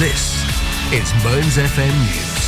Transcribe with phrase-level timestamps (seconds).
[0.00, 0.32] This
[0.94, 2.40] is Mearns FM News.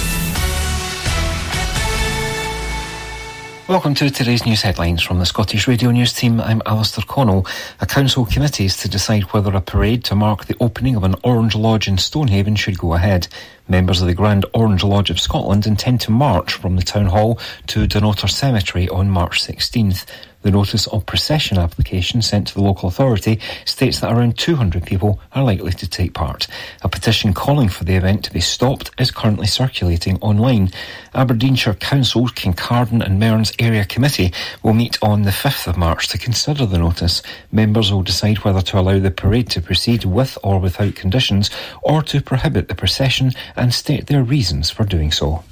[3.69, 6.41] Welcome to today's news headlines from the Scottish Radio News team.
[6.41, 7.46] I'm Alistair Connell.
[7.83, 11.15] A council committee is to decide whether a parade to mark the opening of an
[11.25, 13.29] Orange Lodge in Stonehaven should go ahead.
[13.69, 17.39] Members of the Grand Orange Lodge of Scotland intend to march from the Town Hall
[17.69, 20.05] to Dunnottar Cemetery on March 16th.
[20.43, 25.21] The notice of procession application sent to the local authority states that around 200 people
[25.33, 26.48] are likely to take part.
[26.83, 30.70] A petition calling for the event to be stopped is currently circulating online.
[31.15, 34.33] Aberdeenshire Council's Kincardine and Mearns Area Committee
[34.65, 37.23] will meet on the 5th of March to consider the notice.
[37.53, 41.51] Members will decide whether to allow the parade to proceed with or without conditions
[41.84, 45.45] or to prohibit the procession and state their reasons for doing so.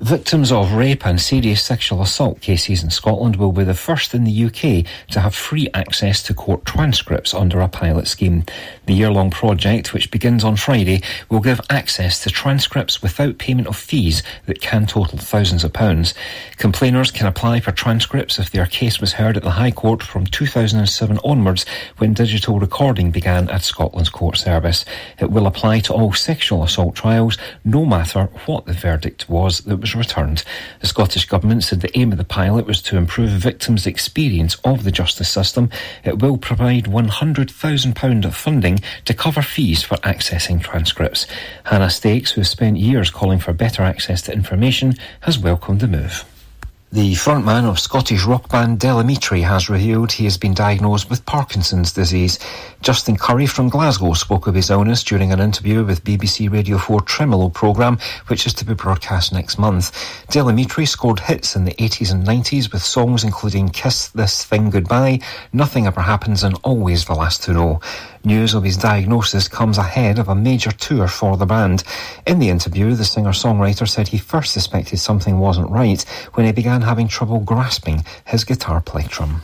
[0.00, 4.24] Victims of rape and serious sexual assault cases in Scotland will be the first in
[4.24, 8.44] the UK to have free access to court transcripts under a pilot scheme.
[8.84, 13.76] The year-long project, which begins on Friday, will give access to transcripts without payment of
[13.76, 16.12] fees that can total thousands of pounds.
[16.58, 20.26] Complainers can apply for transcripts if their case was heard at the High Court from
[20.26, 21.64] 2007 onwards
[21.96, 24.84] when digital recording began at Scotland's court service.
[25.18, 29.78] It will apply to all sexual assault trials, no matter what the verdict was that
[29.78, 30.42] was was returned.
[30.80, 34.82] The Scottish Government said the aim of the pilot was to improve victims' experience of
[34.82, 35.70] the justice system.
[36.02, 41.28] It will provide £100,000 of funding to cover fees for accessing transcripts.
[41.64, 45.88] Hannah Stakes, who has spent years calling for better access to information, has welcomed the
[45.88, 46.24] move.
[46.92, 51.26] The frontman of Scottish rock band Del Amitri has revealed he has been diagnosed with
[51.26, 52.38] Parkinson's disease.
[52.86, 57.00] Justin Currie from Glasgow spoke of his illness during an interview with BBC Radio 4
[57.00, 57.98] Tremolo programme,
[58.28, 59.90] which is to be broadcast next month.
[60.30, 64.70] Del Amitri scored hits in the 80s and 90s with songs including Kiss This Thing
[64.70, 65.18] Goodbye,
[65.52, 67.80] Nothing Ever Happens and Always the Last to Know.
[68.22, 71.82] News of his diagnosis comes ahead of a major tour for the band.
[72.24, 76.02] In the interview, the singer-songwriter said he first suspected something wasn't right
[76.34, 79.42] when he began having trouble grasping his guitar plectrum.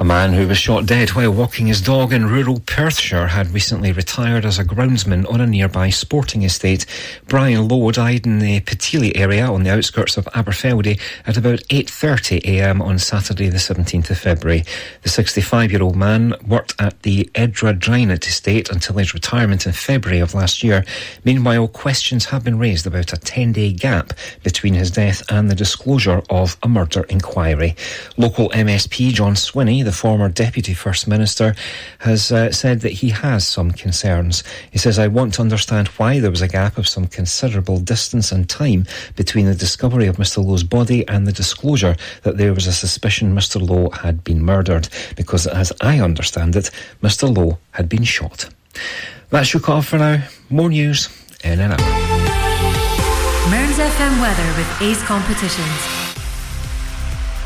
[0.00, 3.92] A man who was shot dead while walking his dog in rural Perthshire had recently
[3.92, 6.86] retired as a groundsman on a nearby sporting estate.
[7.28, 12.80] Brian Low died in the Pitilie area on the outskirts of Aberfeldy at about 8.30am
[12.80, 14.64] on Saturday the 17th of February.
[15.02, 20.64] The 65-year-old man worked at the Edra estate until his retirement in February of last
[20.64, 20.82] year.
[21.26, 26.22] Meanwhile, questions have been raised about a 10-day gap between his death and the disclosure
[26.30, 27.76] of a murder inquiry.
[28.16, 31.52] Local MSP John Swinney, the former Deputy First Minister,
[31.98, 34.44] has uh, said that he has some concerns.
[34.70, 38.30] He says, I want to understand why there was a gap of some considerable distance
[38.30, 38.86] and time
[39.16, 43.34] between the discovery of Mr Low's body and the disclosure that there was a suspicion
[43.34, 46.70] Mr Low had been murdered, because as I understand it,
[47.02, 48.48] Mr Lowe had been shot.
[49.30, 50.22] That's your call for now.
[50.50, 51.08] More news
[51.42, 51.80] in and out.
[53.50, 55.99] Mearns FM weather with Ace Competitions.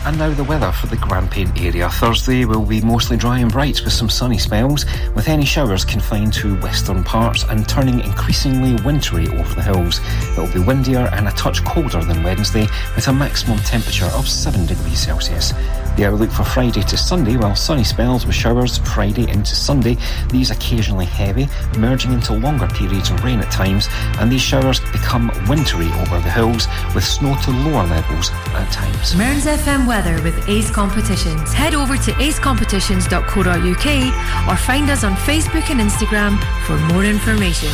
[0.07, 1.89] And now the weather for the Grampian area.
[1.89, 4.85] Thursday will be mostly dry and bright with some sunny spells,
[5.15, 10.01] with any showers confined to western parts and turning increasingly wintry over the hills.
[10.37, 14.29] It will be windier and a touch colder than Wednesday, with a maximum temperature of
[14.29, 15.55] 7 degrees Celsius.
[15.97, 19.97] The outlook for Friday to Sunday, while sunny spells with showers Friday into Sunday,
[20.29, 21.49] these occasionally heavy,
[21.79, 23.89] merging into longer periods of rain at times,
[24.19, 29.15] and these showers become wintry over the hills with snow to lower levels at times.
[29.15, 31.53] Mearns FM weather with Ace Competitions.
[31.53, 37.71] Head over to acecompetitions.co.uk or find us on Facebook and Instagram for more information.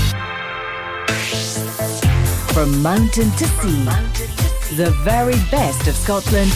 [2.52, 3.84] From mountain to sea,
[4.76, 6.52] the very best of Scotland.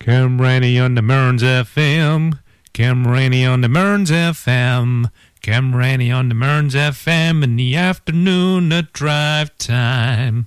[0.00, 2.38] Cam Rainey on the Mearns FM.
[2.72, 5.10] Cam Rainey on the Mearns FM.
[5.42, 10.46] Cam Rainey on the Mearns FM in the afternoon at drive time.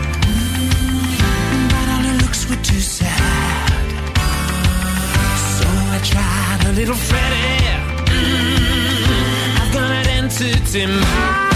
[2.51, 3.87] were too sad.
[5.55, 7.63] So I tried a little Freddie.
[8.11, 11.50] Mm, I've got an entity mind.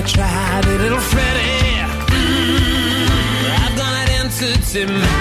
[0.00, 1.76] I tried it, little Freddy.
[2.08, 3.10] Mm,
[3.64, 5.19] I've got an answer to my.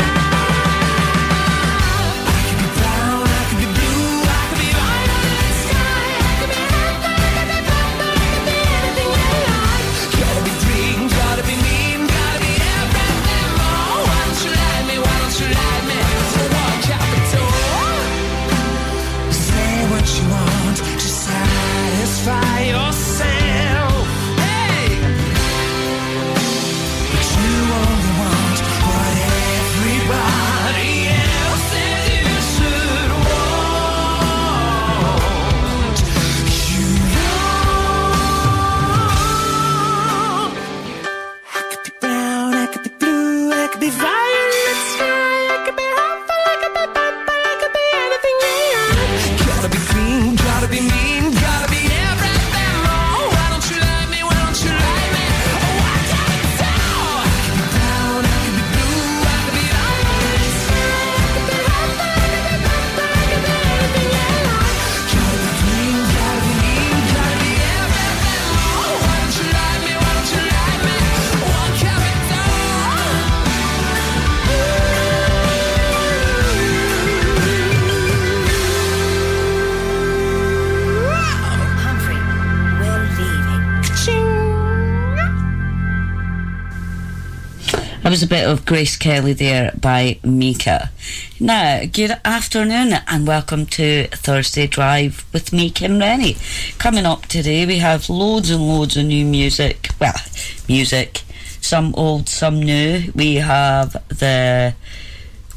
[88.19, 90.91] Here's a bit of Grace Kelly there by Mika.
[91.39, 96.35] Now, good afternoon and welcome to Thursday Drive with me, Kim Rennie.
[96.79, 99.91] Coming up today, we have loads and loads of new music.
[100.01, 100.19] Well,
[100.67, 101.21] music,
[101.61, 103.09] some old, some new.
[103.15, 104.75] We have the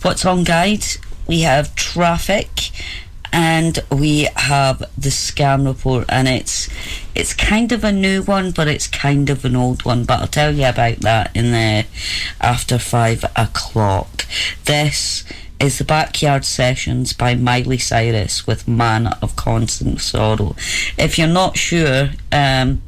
[0.03, 0.85] What's On Guide,
[1.27, 2.71] we have Traffic,
[3.33, 6.69] and we have the scam report, and it's
[7.15, 10.05] it's kind of a new one, but it's kind of an old one.
[10.05, 11.87] But I'll tell you about that in the
[12.41, 14.27] after five o'clock.
[14.67, 15.25] This
[15.59, 20.57] is the Backyard Sessions by Miley Cyrus with Man of Constant Sorrow.
[20.99, 22.83] If you're not sure, um,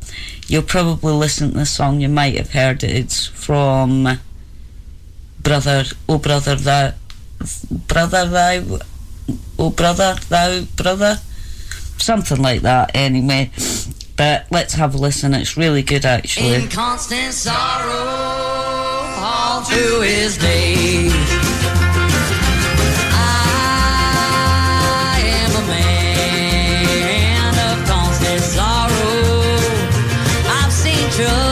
[0.49, 2.90] you'll probably listen to this song, you might have heard it.
[2.90, 4.19] It's from
[5.40, 6.97] Brother, Oh Brother, That,
[7.70, 8.82] Brother, That
[9.59, 11.19] oh brother, thou brother,
[11.99, 12.91] something like that.
[12.94, 13.50] Anyway,
[14.17, 15.35] but let's have a listen.
[15.35, 16.55] It's really good actually.
[16.55, 17.93] In constant sorrow,
[19.19, 21.65] all through his days.
[31.17, 31.44] true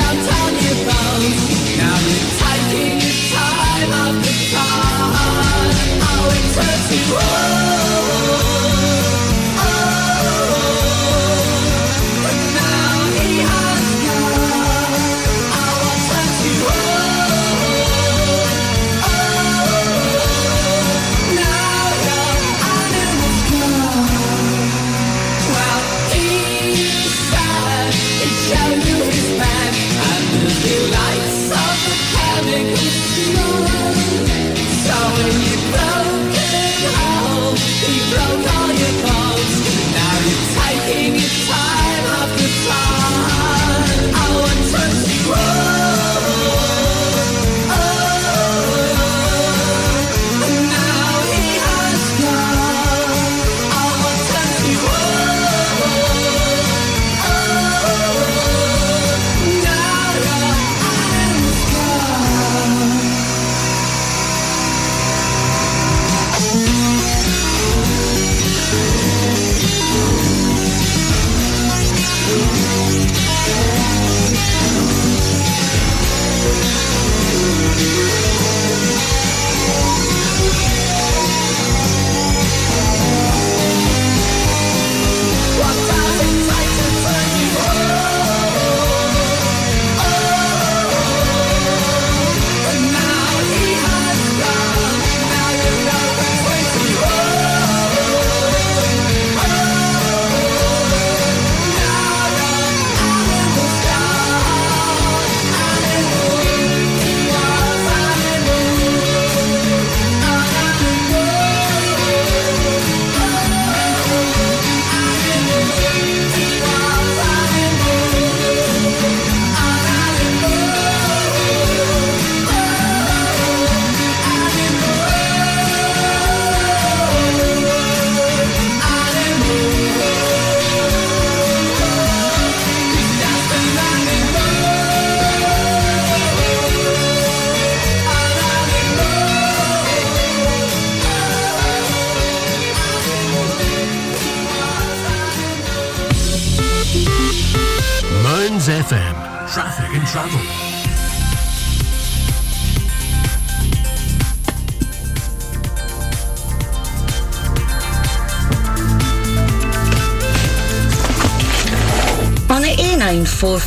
[0.00, 0.49] downtown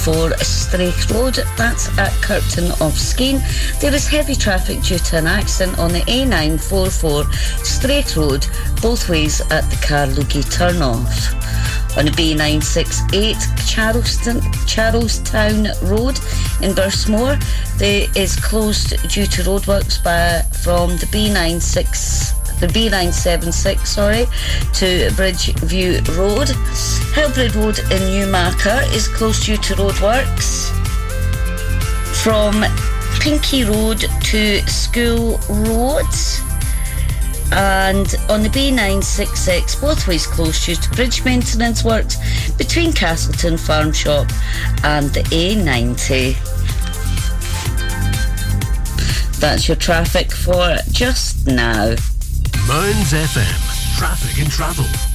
[0.04, 3.42] 44 Straith Road, that's at Kirkton of Skene.
[3.80, 7.24] There is heavy traffic due to an accident on the A944
[7.64, 8.46] Straith Road,
[8.82, 11.32] both ways at the Carlugie turnoff.
[11.98, 16.20] On the B968 Charleston, Charlestown Road
[16.62, 17.42] in Bursmore,
[17.78, 24.26] there is closed due to roadworks by, from the B96 the B976, sorry,
[24.74, 26.50] to Bridgeview Road.
[27.14, 30.72] Hillbridge Road in Newmarket is closed due to roadworks.
[32.24, 32.64] From
[33.22, 36.06] Pinkey Road to School Road.
[37.52, 42.18] And on the B966, both ways closed due to bridge maintenance works
[42.58, 44.28] between Castleton Farm Shop
[44.84, 46.34] and the A90.
[49.40, 51.90] That's your traffic for just now.
[52.68, 53.98] Mearns FM.
[54.00, 55.13] Traffic and travel.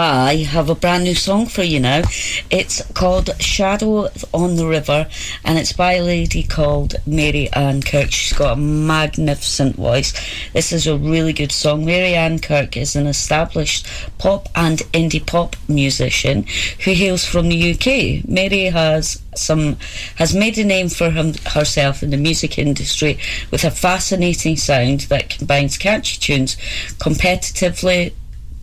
[0.00, 2.02] I have a brand new song for you now.
[2.50, 5.08] It's called Shadow on the River
[5.44, 8.12] and it's by a lady called Mary Ann Kirk.
[8.12, 10.12] She's got a magnificent voice.
[10.52, 11.84] This is a really good song.
[11.84, 16.44] Mary Ann Kirk is an established pop and indie pop musician
[16.84, 18.28] who hails from the UK.
[18.28, 19.76] Mary has some
[20.14, 23.18] has made a name for him, herself in the music industry
[23.50, 26.56] with a fascinating sound that combines catchy tunes
[26.98, 28.12] competitively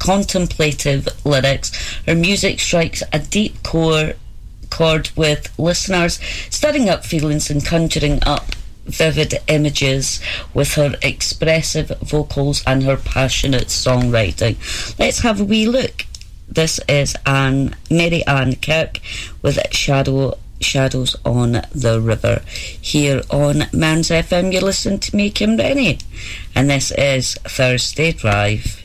[0.05, 1.71] contemplative lyrics.
[2.05, 4.13] Her music strikes a deep core
[4.69, 6.19] chord with listeners,
[6.51, 8.45] stirring up feelings and conjuring up
[8.85, 10.19] vivid images
[10.53, 14.55] with her expressive vocals and her passionate songwriting.
[14.99, 16.05] Let's have a wee look.
[16.47, 18.99] This is Anne Mary Ann Kirk
[19.41, 22.43] with Shadow Shadows on the River.
[22.79, 25.97] Here on Mearns FM, you listen to me, Kim Rennie,
[26.53, 28.84] and this is Thursday Drive.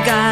[0.00, 0.29] You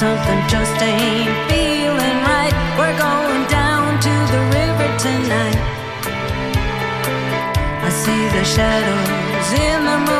[0.00, 2.54] Something just ain't feeling right.
[2.78, 5.60] We're going down to the river tonight.
[7.84, 10.19] I see the shadows in the moonlight.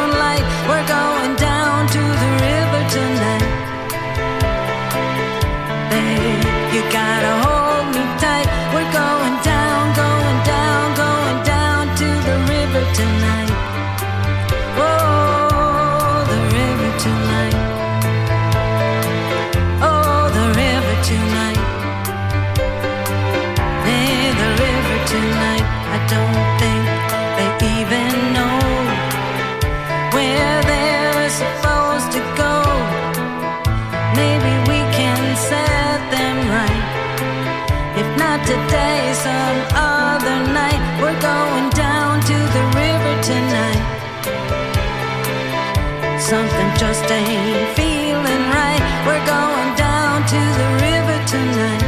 [46.81, 48.81] Just ain't feeling right.
[49.05, 51.85] We're going down to the river tonight.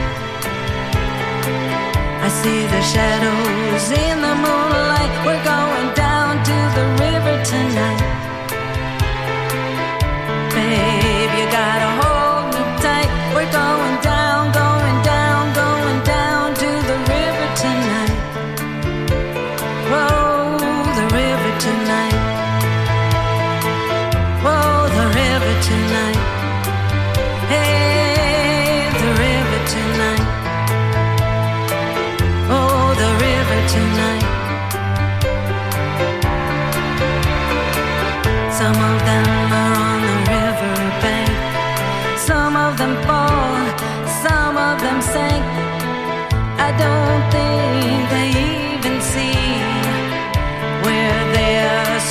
[2.20, 4.81] I see the shadows in the moonlight.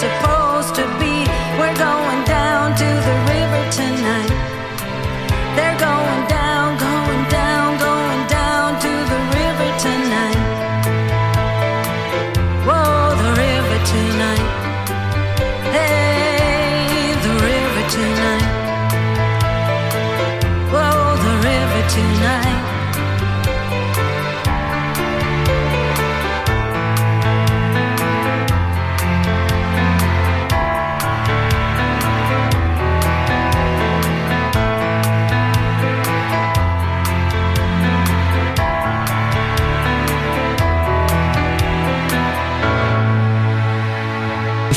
[0.02, 0.31] They're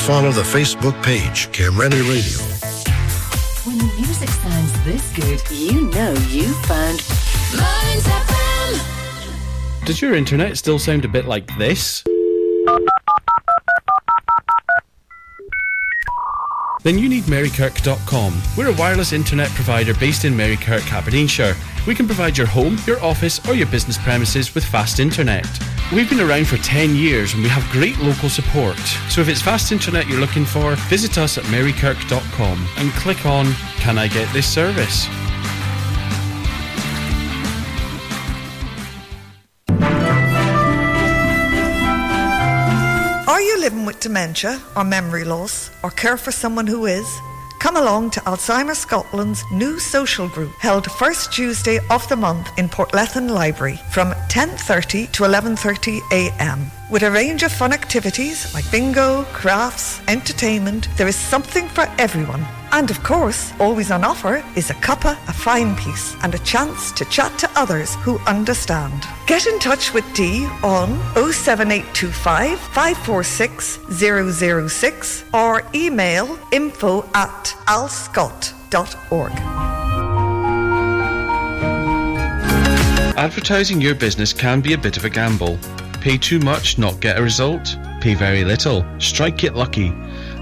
[0.05, 2.37] Follow the Facebook page, Camreni Radio.
[3.65, 6.99] When the music sounds this good, you know you found
[9.83, 12.03] Does your internet still sound a bit like this?
[16.83, 18.41] Then you need Marykirk.com.
[18.55, 21.55] We're a wireless internet provider based in Marykirk, Aberdeenshire.
[21.87, 25.47] We can provide your home, your office, or your business premises with fast internet.
[25.95, 28.77] We've been around for 10 years and we have great local support.
[29.07, 33.53] So if it's fast internet you're looking for, visit us at marykirk.com and click on
[33.77, 35.07] Can I get this service?
[43.29, 47.07] Are you living with dementia or memory loss or care for someone who is?
[47.59, 52.69] Come along to Alzheimer's Scotland's new social group held first Tuesday of the month in
[52.69, 56.71] Portlethen Library from 10:30 to 11:30 a.m.
[56.91, 62.45] With a range of fun activities like bingo, crafts, entertainment, there is something for everyone.
[62.71, 66.91] And of course, always on offer is a cuppa, a fine piece, and a chance
[66.93, 69.05] to chat to others who understand.
[69.27, 73.79] Get in touch with Dee on 07825 546
[74.69, 79.31] 006 or email info at alzscot.org.
[83.17, 85.57] Advertising your business can be a bit of a gamble.
[86.01, 87.77] Pay too much, not get a result.
[88.01, 89.93] Pay very little, strike it lucky.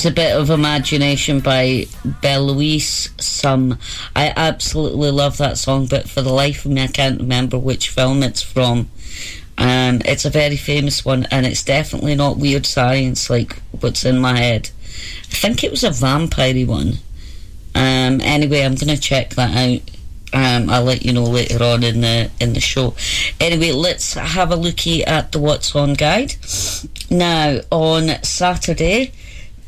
[0.00, 1.84] was a bit of imagination by
[2.22, 3.78] Belouis Some.
[4.16, 7.90] I absolutely love that song, but for the life of me, I can't remember which
[7.90, 8.88] film it's from.
[9.58, 14.18] Um, it's a very famous one, and it's definitely not weird science like what's in
[14.18, 14.70] my head.
[15.30, 16.94] I think it was a vampire one.
[17.74, 19.82] Um, anyway, I'm to check that out.
[20.32, 22.94] Um, I'll let you know later on in the in the show.
[23.38, 26.36] Anyway, let's have a looky at the What's On guide.
[27.10, 29.12] Now, on Saturday,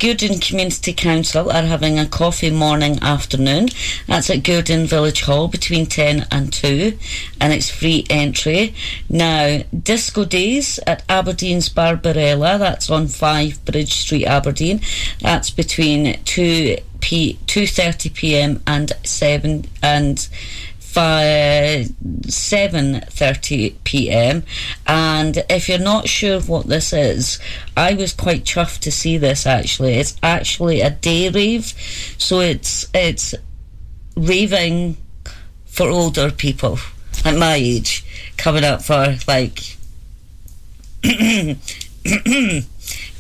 [0.02, 3.68] Gourdon Community Council are having a coffee morning afternoon.
[4.08, 6.98] That's at Gourdon Village Hall between 10 and 2,
[7.40, 8.74] and it's free entry.
[9.08, 14.80] Now, Disco Days at Aberdeen's Barbarella, that's on 5 Bridge Street, Aberdeen.
[15.20, 18.62] That's between 2 p 2:30 p.m.
[18.66, 20.28] and 7 and
[21.00, 24.42] 7.30 p.m.
[24.86, 27.38] And if you're not sure what this is,
[27.76, 29.94] I was quite chuffed to see this actually.
[29.94, 31.74] It's actually a day rave.
[32.18, 33.34] So it's, it's
[34.16, 34.96] raving
[35.66, 36.78] for older people
[37.24, 38.04] at my age,
[38.36, 39.76] coming up for like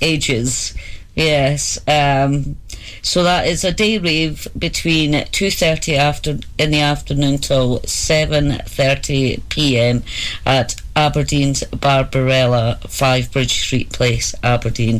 [0.02, 0.74] ages.
[1.14, 1.78] Yes.
[1.86, 2.56] Um,
[3.00, 10.02] so that is a day rave between 2.30 after, in the afternoon till 7.30 p.m.
[10.44, 14.96] at Aberdeen's Barbarella, 5 Bridge Street Place, Aberdeen.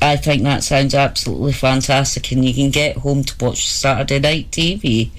[0.00, 4.50] I think that sounds absolutely fantastic and you can get home to watch Saturday night
[4.50, 5.10] TV.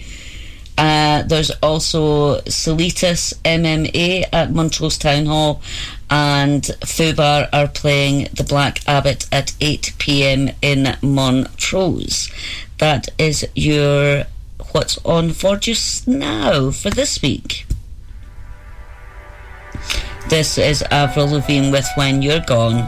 [0.77, 5.61] Uh, there's also Solitas MMA at Montrose Town Hall,
[6.09, 12.31] and Fubar are playing the Black Abbot at 8 pm in Montrose.
[12.77, 14.25] That is your
[14.71, 17.65] what's on for just now for this week.
[20.29, 22.87] This is Avril Lavigne with When You're Gone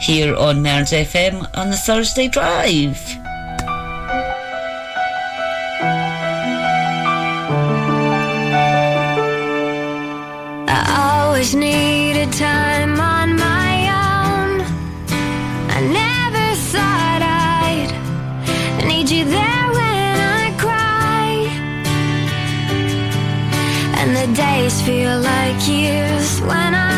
[0.00, 3.19] here on Mearns FM on the Thursday Drive.
[11.50, 14.60] I always needed time on my own.
[15.68, 21.48] I never thought I'd need you there when I cry.
[23.98, 26.89] And the days feel like years when I'm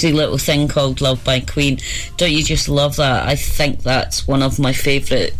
[0.00, 1.78] Crazy Little Thing Called Love by Queen.
[2.16, 3.28] Don't you just love that?
[3.28, 5.34] I think that's one of my favourite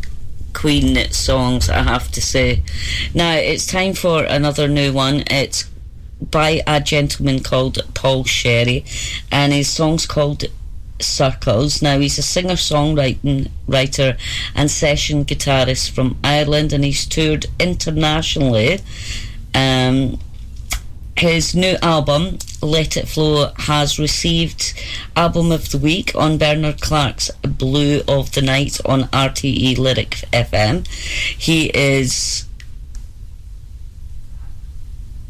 [0.53, 2.63] Queen songs, I have to say.
[3.15, 5.25] Now, it's time for another new one.
[5.31, 5.65] It's
[6.21, 8.85] by a gentleman called Paul Sherry,
[9.33, 10.45] and his song's called
[11.01, 11.81] Circles.
[11.81, 14.19] Now, he's a singer songwriting writer
[14.55, 18.81] and session guitarist from Ireland, and he's toured internationally.
[19.55, 20.19] Um,
[21.21, 24.73] his new album, Let It Flow, has received
[25.15, 30.87] Album of the Week on Bernard Clarke's Blue of the Night on RTE Lyric FM.
[30.89, 32.47] He is.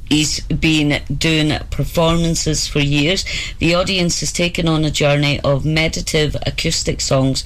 [0.08, 3.24] He's been doing performances for years.
[3.58, 7.44] The audience has taken on a journey of meditative acoustic songs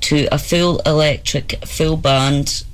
[0.00, 2.64] to a full electric, full band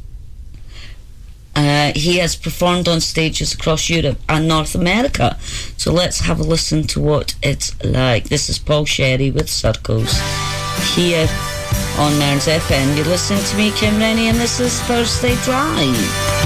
[1.56, 5.36] uh, he has performed on stages across Europe and North America.
[5.76, 8.28] So let's have a listen to what it's like.
[8.28, 10.12] This is Paul Sherry with Circles
[10.94, 11.28] here
[11.98, 12.96] on Mearns FM.
[12.96, 16.39] You're listening to me, Kim Rennie, and this is Thursday Drive.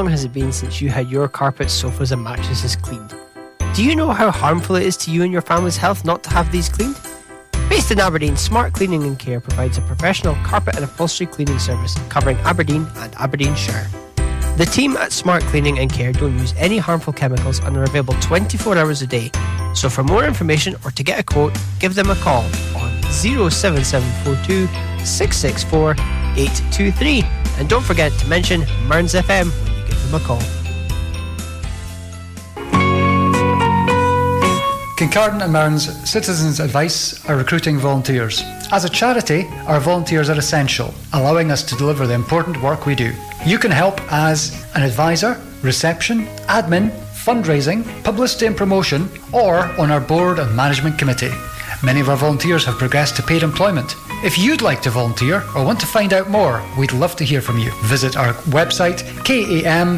[0.00, 3.14] Long has it been since you had your carpets, sofas, and mattresses cleaned?
[3.74, 6.30] Do you know how harmful it is to you and your family's health not to
[6.30, 6.98] have these cleaned?
[7.68, 11.94] Based in Aberdeen, Smart Cleaning and Care provides a professional carpet and upholstery cleaning service
[12.08, 13.86] covering Aberdeen and Aberdeenshire.
[14.56, 18.14] The team at Smart Cleaning and Care don't use any harmful chemicals and are available
[18.22, 19.30] 24 hours a day.
[19.74, 22.44] So for more information or to get a quote, give them a call
[22.74, 24.66] on 07742
[25.04, 27.22] 664 823.
[27.58, 29.69] And don't forget to mention Mearns FM
[30.10, 30.40] when you give them a call.
[34.96, 38.42] Kincardine and Mearns Citizens Advice are recruiting volunteers.
[38.70, 42.94] As a charity, our volunteers are essential, allowing us to deliver the important work we
[42.94, 43.14] do.
[43.46, 50.00] You can help as an advisor, reception, admin, fundraising, publicity and promotion, or on our
[50.00, 51.32] board and management committee.
[51.82, 53.96] Many of our volunteers have progressed to paid employment.
[54.22, 57.40] If you'd like to volunteer or want to find out more, we'd love to hear
[57.40, 57.72] from you.
[57.84, 59.94] Visit our website kamcab.org.uk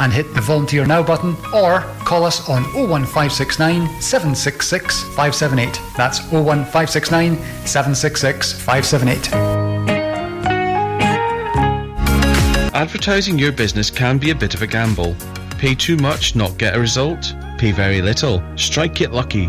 [0.00, 5.80] and hit the volunteer now button or call us on 01569 766 578.
[5.96, 9.32] That's 01569 766 578.
[12.74, 15.14] Advertising your business can be a bit of a gamble.
[15.58, 17.36] Pay too much, not get a result.
[17.56, 19.48] Pay very little, strike it lucky.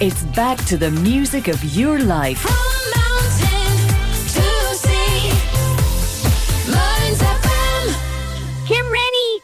[0.00, 2.38] It's back to the music of your life.
[2.38, 2.52] From
[2.98, 3.76] mountain
[4.34, 5.30] to sea,
[6.72, 7.84] Mearns FM.
[8.66, 9.36] Kim Rennie.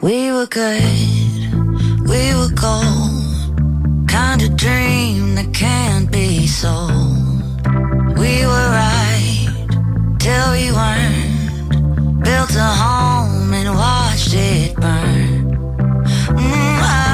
[0.00, 0.82] We were good,
[2.08, 4.08] we were gold.
[4.08, 6.92] Kind of dream that can't be sold.
[8.18, 9.48] We were right
[10.18, 12.22] till we weren't.
[12.22, 15.33] Built a home and watched it burn.
[16.76, 17.13] Mm,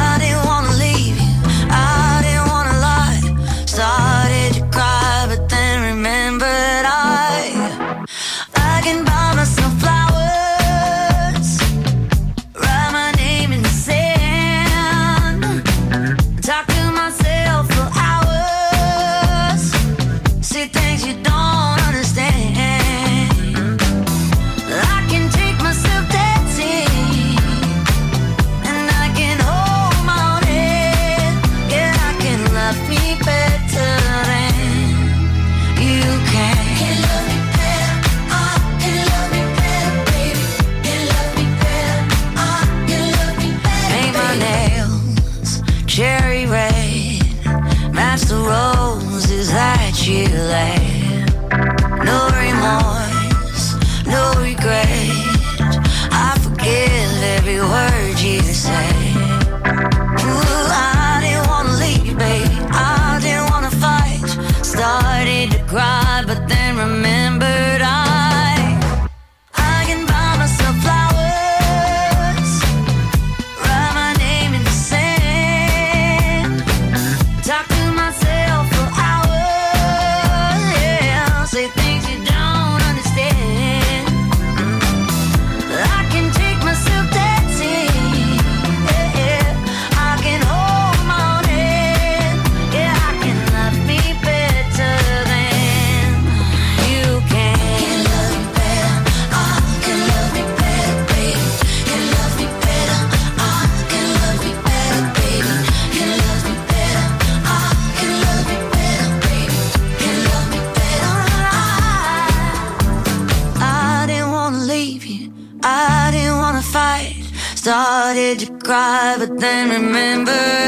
[119.41, 120.60] then remembered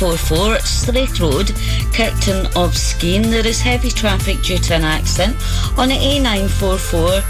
[0.00, 1.52] A944 Slate Road,
[1.92, 5.36] Kirkton of Skene, there is heavy traffic due to an accident.
[5.76, 7.20] On the A944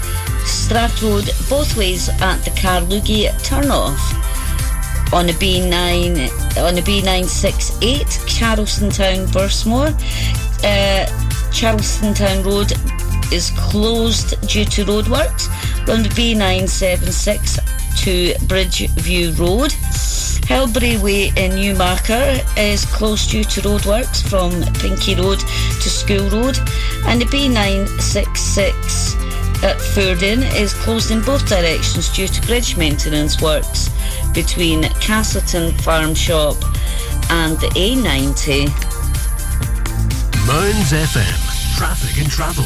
[0.45, 3.99] Strat Road, both ways at the Carlugi turnoff.
[5.11, 9.91] On the B9, on the B968 Charleston Town Bursmore,
[10.63, 12.71] uh, Charleston Town Road
[13.33, 15.49] is closed due to roadworks.
[15.89, 17.57] On the B976
[18.03, 19.73] to Bridgeview Road.
[20.51, 26.59] Helbury Way in Newmarket is closed due to roadworks from Pinky Road to School Road,
[27.05, 33.89] and the B966 at Fordoun is closed in both directions due to bridge maintenance works
[34.33, 36.57] between Castleton Farm Shop
[37.29, 38.67] and the A90.
[40.45, 41.77] Mearns FM.
[41.77, 42.65] Traffic and travel.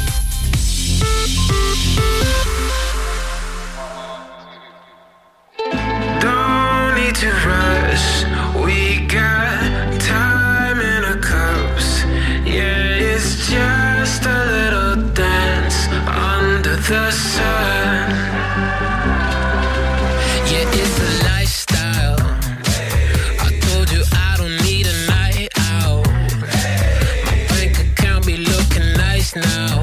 [29.35, 29.74] Now.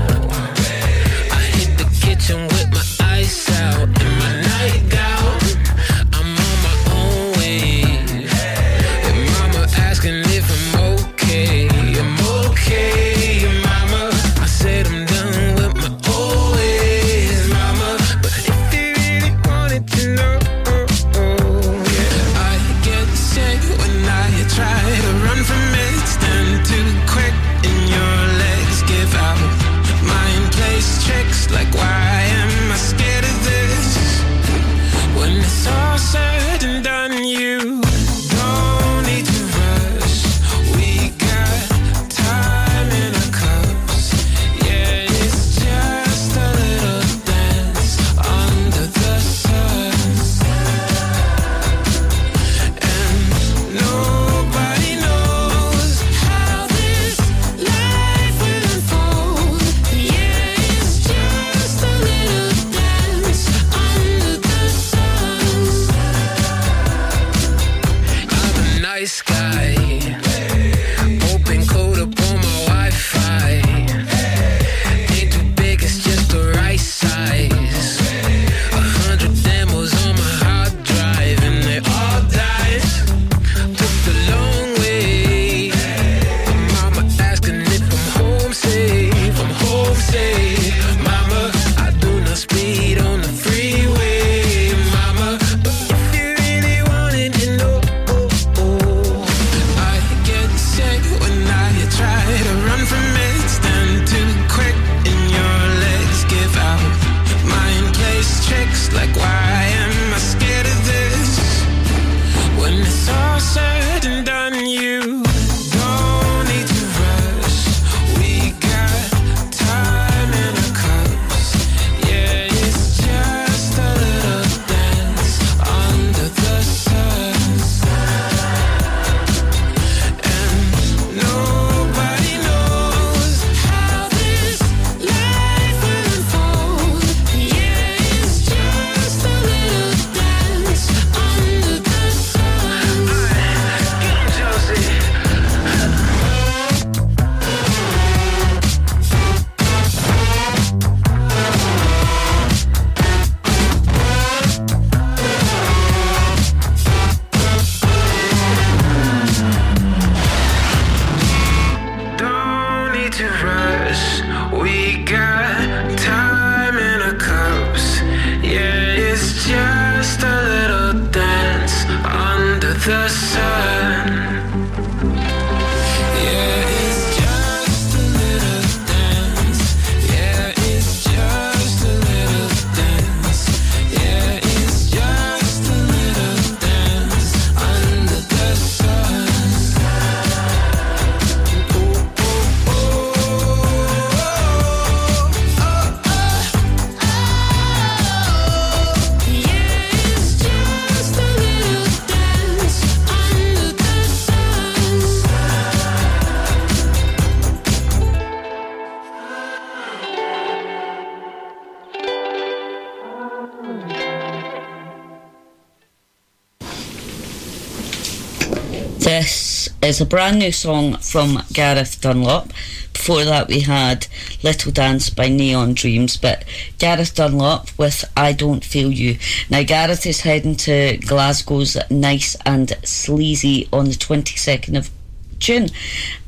[219.83, 222.53] is a brand new song from Gareth Dunlop.
[222.93, 224.07] Before that, we had
[224.43, 226.45] Little Dance by Neon Dreams, but
[226.78, 229.18] Gareth Dunlop with I Don't Feel You.
[229.51, 234.91] Now, Gareth is heading to Glasgow's Nice and Sleazy on the 22nd of
[235.39, 235.68] June,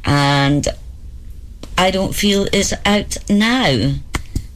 [0.04, 0.66] and
[1.78, 3.66] I Don't Feel is out now.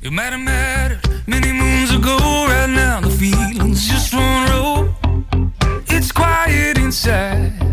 [0.03, 2.17] It might have mattered many moons ago.
[2.17, 4.95] Right now, the feeling's just one.
[5.89, 7.68] It's quiet inside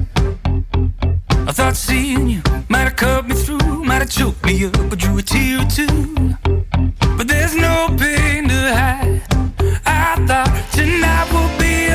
[1.55, 5.17] thought seeing you might have cut me through, might have choked me up or drew
[5.17, 6.35] a tear or two.
[7.15, 9.21] But there's no pain to hide.
[9.85, 11.94] I thought tonight would be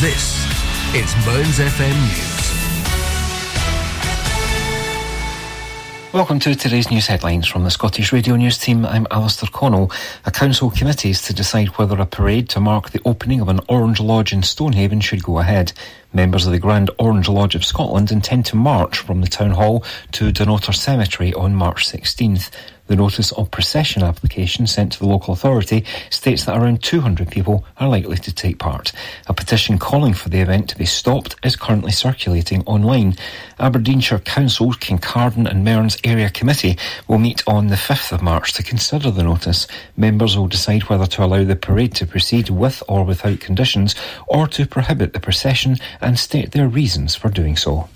[0.00, 0.46] This
[0.94, 2.40] is Mearns FM News.
[6.14, 8.86] Welcome to today's news headlines from the Scottish Radio News team.
[8.86, 9.92] I'm Alistair Connell.
[10.24, 13.60] A council committee is to decide whether a parade to mark the opening of an
[13.68, 15.74] Orange Lodge in Stonehaven should go ahead.
[16.14, 19.84] Members of the Grand Orange Lodge of Scotland intend to march from the Town Hall
[20.12, 22.50] to Dunnottar Cemetery on March 16th.
[22.90, 27.64] The notice of procession application sent to the local authority states that around 200 people
[27.76, 28.90] are likely to take part.
[29.28, 33.14] A petition calling for the event to be stopped is currently circulating online.
[33.60, 36.76] Aberdeenshire Council's Kincardine and Mearns Area Committee
[37.06, 39.68] will meet on the 5th of March to consider the notice.
[39.96, 43.94] Members will decide whether to allow the parade to proceed with or without conditions
[44.26, 47.88] or to prohibit the procession and state their reasons for doing so.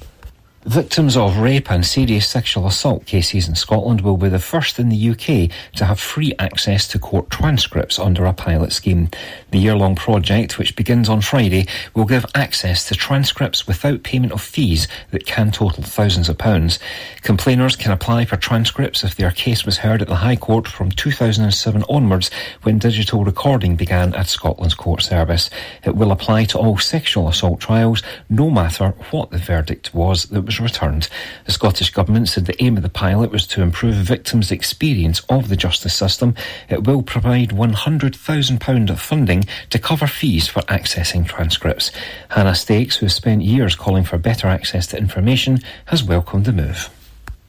[0.67, 4.89] Victims of rape and serious sexual assault cases in Scotland will be the first in
[4.89, 9.11] the UK to have free access to court transcripts under a pilot scheme.
[9.55, 14.32] The year long project, which begins on Friday, will give access to transcripts without payment
[14.32, 16.80] of fees that can total thousands of pounds.
[17.22, 20.90] Complainers can apply for transcripts if their case was heard at the High Court from
[20.90, 22.32] 2007 onwards
[22.64, 25.50] when digital recording began at Scotland's court service.
[25.84, 30.46] It will apply to all sexual assault trials, no matter what the verdict was that
[30.46, 31.09] was returned.
[31.46, 35.48] The Scottish Government said the aim of the pilot was to improve victims' experience of
[35.48, 36.34] the justice system.
[36.68, 41.90] It will provide £100,000 of funding to cover fees for accessing transcripts.
[42.30, 46.53] Hannah Stakes, who has spent years calling for better access to information, has welcomed the
[46.53, 46.90] move.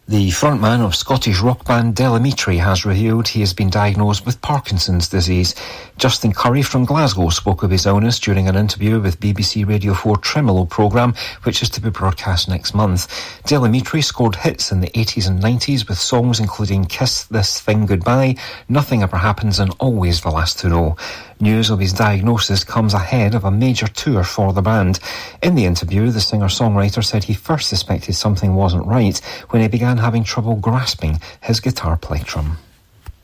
[0.07, 4.39] The frontman of Scottish rock band Del Amitri has revealed he has been diagnosed with
[4.39, 5.55] Parkinson's disease.
[5.97, 10.17] Justin Currie from Glasgow spoke of his illness during an interview with BBC Radio 4
[10.17, 13.07] Tremolo programme, which is to be broadcast next month.
[13.47, 17.87] Del Amitri scored hits in the 80s and 90s with songs including Kiss This Thing
[17.87, 18.35] Goodbye,
[18.69, 20.97] Nothing Ever Happens and Always the Last to Know.
[21.39, 24.99] News of his diagnosis comes ahead of a major tour for the band.
[25.43, 29.17] In the interview, the singer-songwriter said he first suspected something wasn't right
[29.49, 32.57] when he began having trouble grasping his guitar plectrum.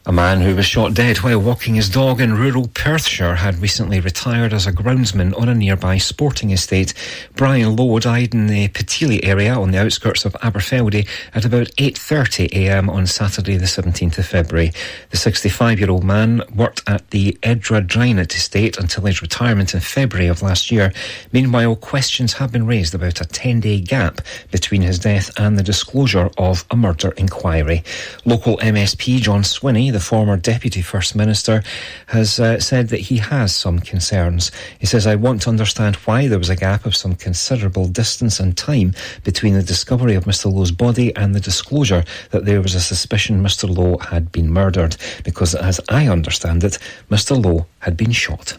[0.03, 3.99] A man who was shot dead while walking his dog in rural Perthshire had recently
[3.99, 6.95] retired as a groundsman on a nearby sporting estate.
[7.35, 12.89] Brian Low died in the Pitilie area on the outskirts of Aberfeldy at about 8.30am
[12.89, 14.71] on Saturday the 17th of February.
[15.11, 20.71] The 65-year-old man worked at the Edra estate until his retirement in February of last
[20.71, 20.91] year.
[21.31, 26.31] Meanwhile, questions have been raised about a 10-day gap between his death and the disclosure
[26.39, 27.83] of a murder inquiry.
[28.25, 31.63] Local MSP John Swinney the former Deputy First Minister,
[32.07, 34.51] has uh, said that he has some concerns.
[34.79, 38.39] He says, I want to understand why there was a gap of some considerable distance
[38.39, 40.51] and time between the discovery of Mr.
[40.51, 43.69] Low's body and the disclosure that there was a suspicion Mr.
[43.69, 46.79] Low had been murdered, because as I understand it,
[47.09, 47.41] Mr.
[47.43, 48.57] Low had been shot.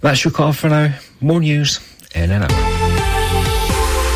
[0.00, 0.94] That's your call for now.
[1.20, 1.80] More news
[2.14, 2.94] in an hour.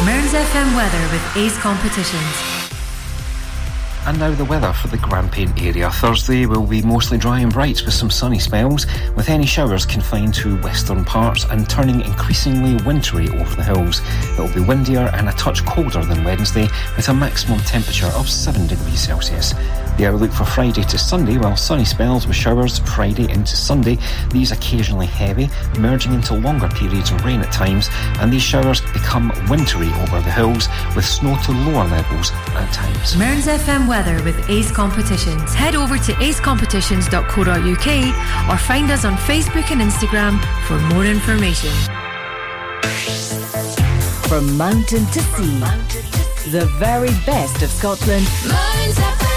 [0.04, 2.67] Mearns FM weather with Ace Competitions.
[4.06, 5.90] And now the weather for the Grampian area.
[5.90, 10.34] Thursday will be mostly dry and bright with some sunny spells, with any showers confined
[10.34, 14.00] to western parts and turning increasingly wintry over the hills.
[14.32, 18.28] It will be windier and a touch colder than Wednesday, with a maximum temperature of
[18.30, 19.54] 7 degrees Celsius.
[19.98, 23.98] The outlook for Friday to Sunday, well, sunny spells with showers Friday into Sunday.
[24.30, 27.88] These occasionally heavy, merging into longer periods of rain at times,
[28.20, 33.16] and these showers become wintry over the hills, with snow to lower levels at times.
[33.16, 35.54] Mearns FM weather with Ace Competitions.
[35.54, 41.70] Head over to acecompetitions.co.uk or find us on Facebook and Instagram for more information.
[44.28, 45.60] From mountain to sea,
[46.50, 48.26] the very best of Scotland.
[48.46, 49.28] Mearns FM.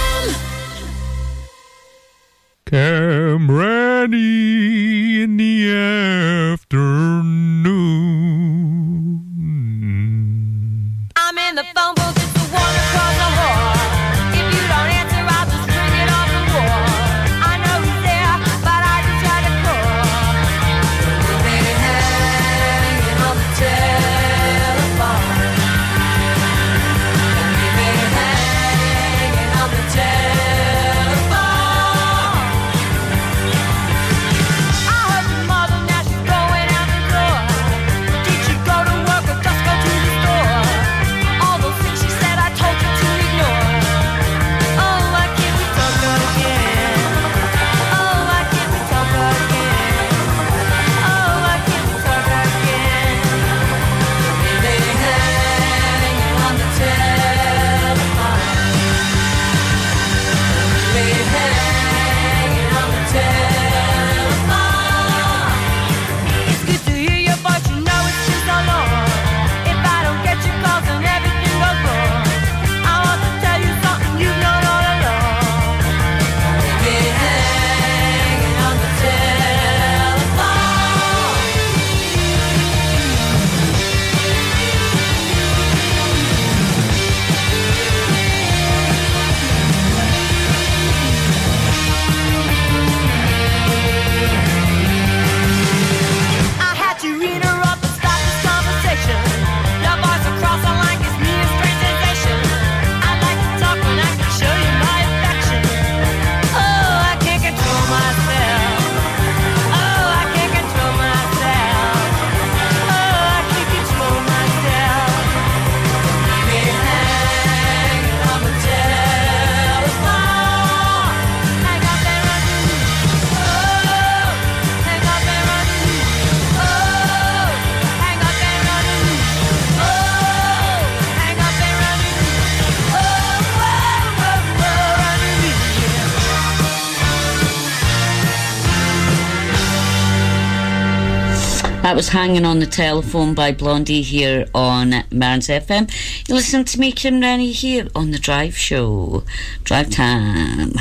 [141.92, 145.92] That was Hanging on the Telephone by Blondie here on Mearns FM.
[146.26, 149.26] You listen to me, Kim Rennie, here on the Drive Show.
[149.66, 150.72] Drive time.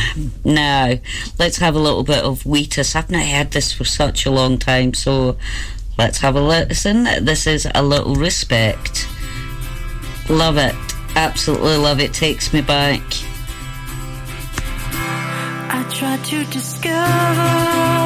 [0.44, 1.00] Now,
[1.36, 2.94] let's have a little bit of Wheatus.
[2.94, 5.36] I've not heard this for such a long time, so
[5.98, 7.02] let's have a listen.
[7.02, 9.08] This is A Little Respect.
[10.28, 10.76] Love it.
[11.16, 12.14] Absolutely love it.
[12.14, 13.02] Takes me back.
[15.72, 17.99] I try to discover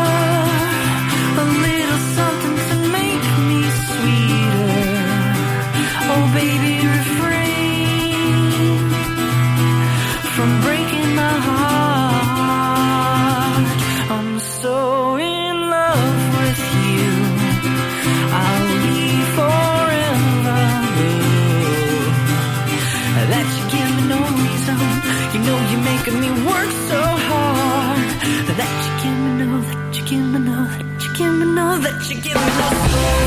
[32.25, 33.24] give me no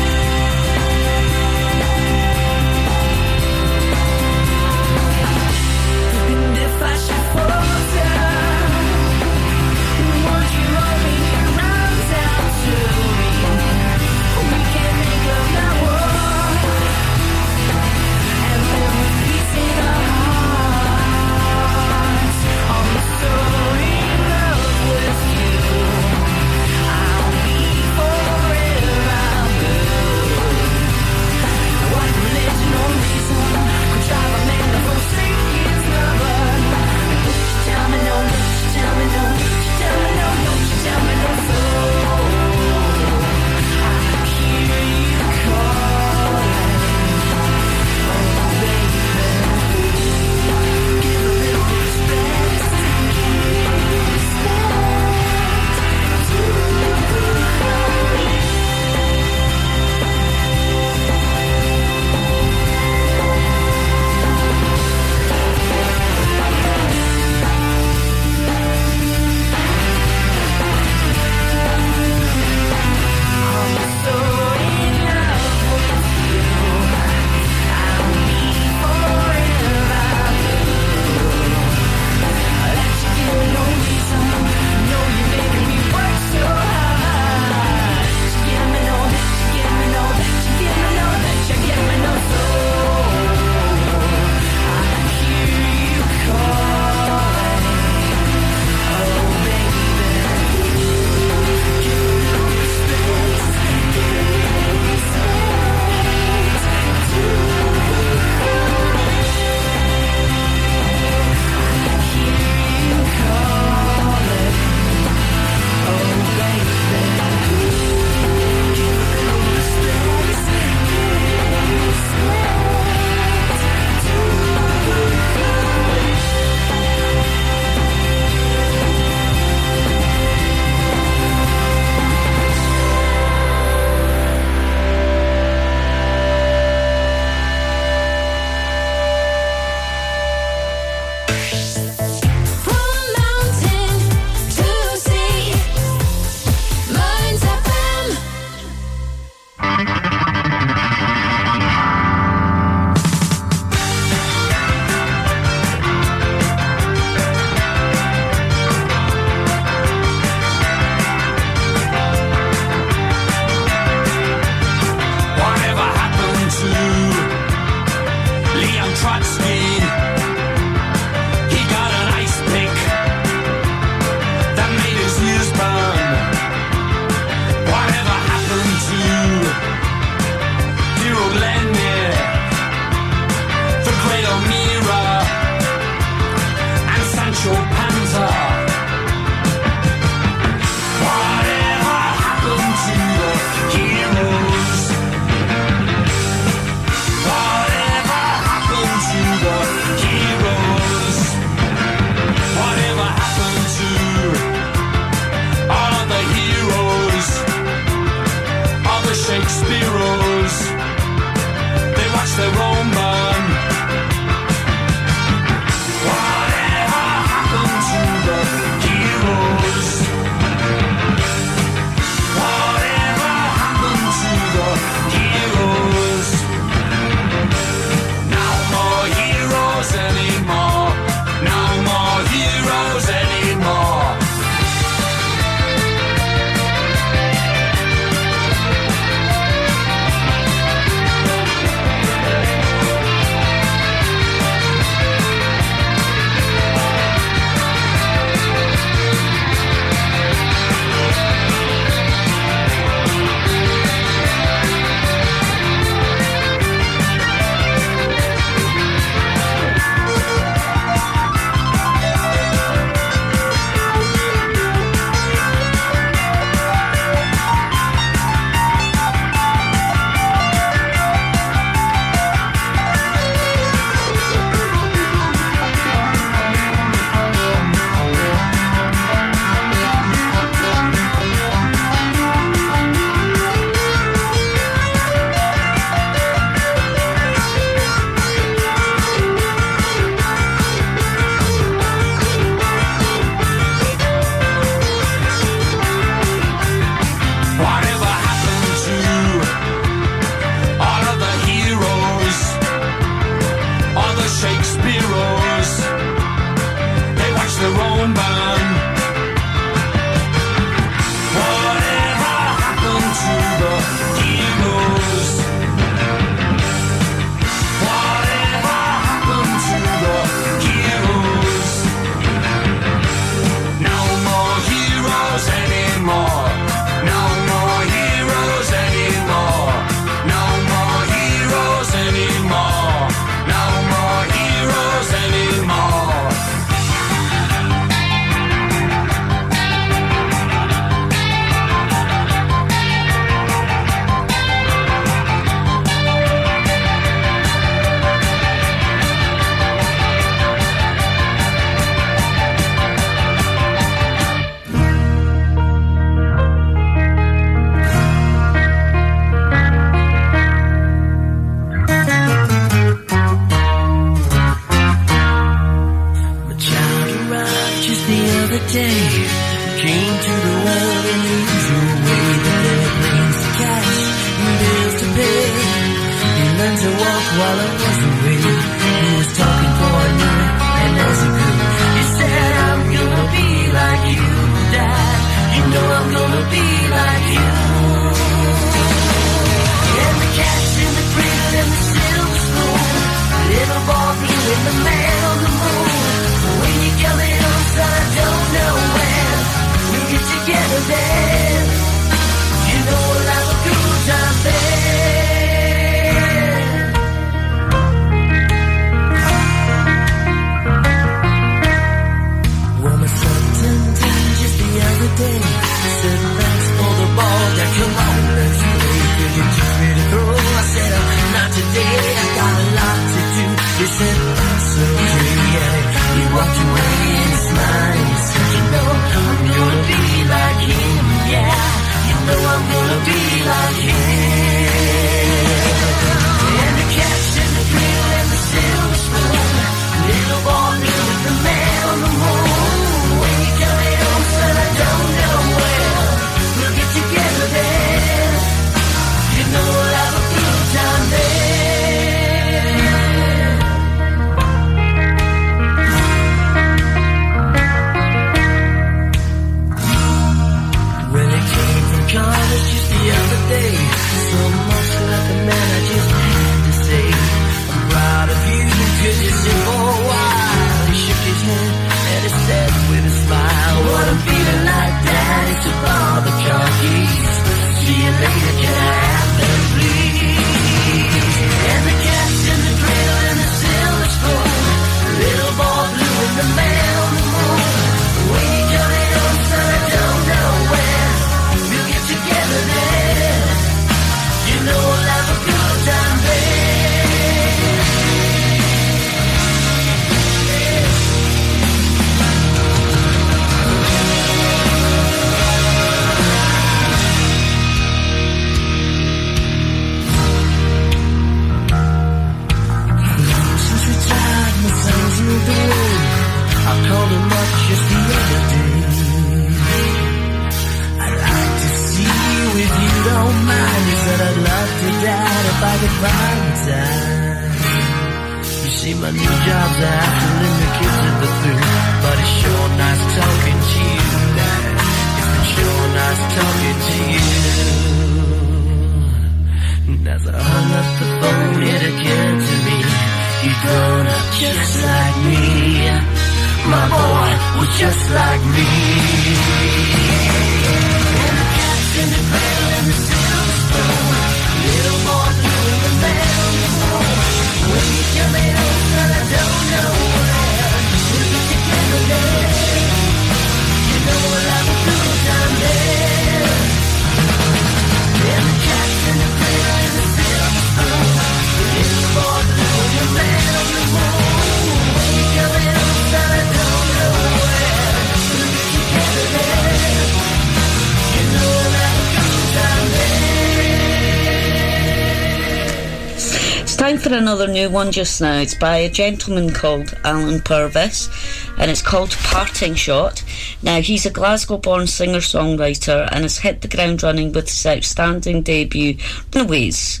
[587.22, 588.40] another new one just now.
[588.40, 591.08] It's by a gentleman called Alan Purvis,
[591.56, 593.22] and it's called Parting Shot.
[593.62, 597.64] Now, he's a Glasgow born singer songwriter and has hit the ground running with his
[597.64, 598.96] outstanding debut,
[599.32, 600.00] Runaways.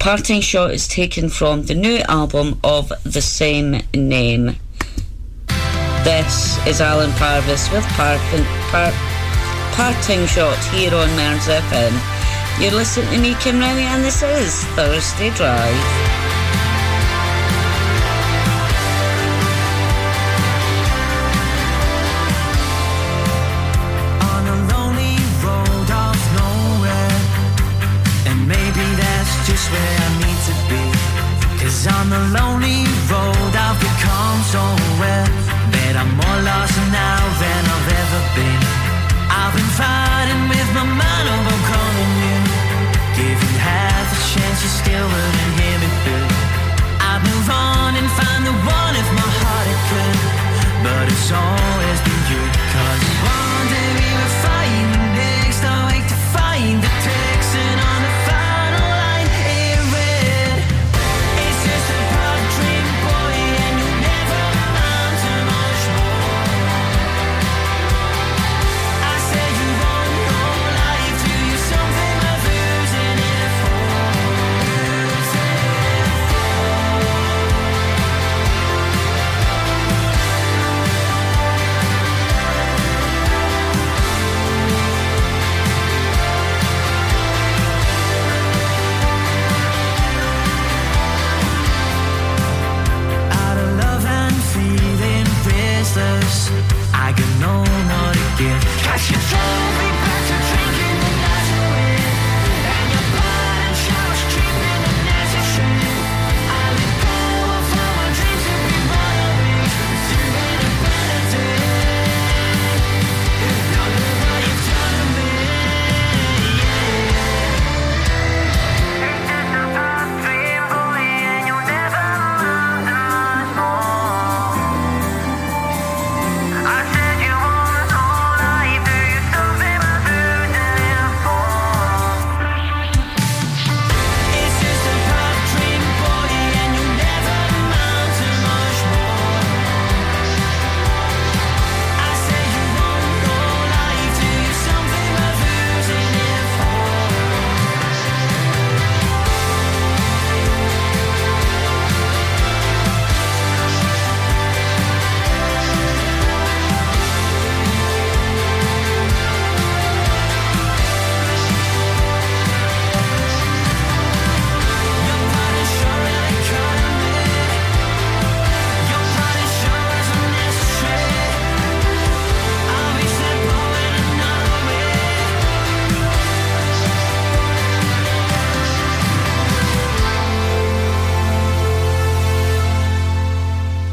[0.00, 4.56] Parting Shot is taken from the new album of the same name.
[6.02, 8.90] This is Alan Purvis with Parting, par,
[9.76, 12.60] Parting Shot here on Mearns FM.
[12.60, 16.09] You're listening to me, Kim Rennie, and this is Thursday Drive.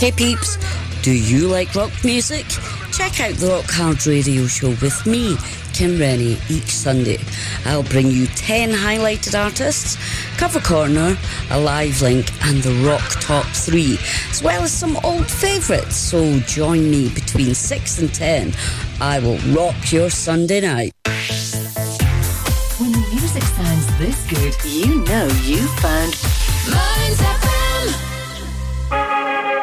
[0.08, 0.58] Hey peeps,
[1.02, 2.46] do you like rock music?
[2.94, 5.36] Check out the Rock Hard Radio Show with me,
[5.74, 7.18] Kim Rennie, each Sunday.
[7.66, 9.98] I'll bring you 10 highlighted artists,
[10.38, 11.18] Cover Corner,
[11.52, 13.98] a live link, and the Rock Top 3,
[14.30, 15.98] as well as some old favourites.
[15.98, 18.54] So join me between 6 and 10.
[19.02, 20.94] I will rock your Sunday night.
[22.80, 26.14] When the music sounds this good, you know you found
[27.18, 27.37] FM.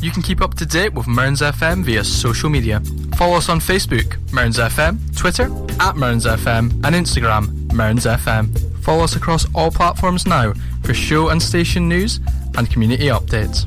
[0.00, 2.80] You can keep up to date with Mearns FM via social media.
[3.16, 5.50] Follow us on Facebook, Mearns FM, Twitter,
[5.80, 8.48] at Mearns FM, and Instagram, Mearns FM.
[8.84, 10.52] Follow us across all platforms now
[10.82, 12.20] for show and station news
[12.58, 13.64] and community updates.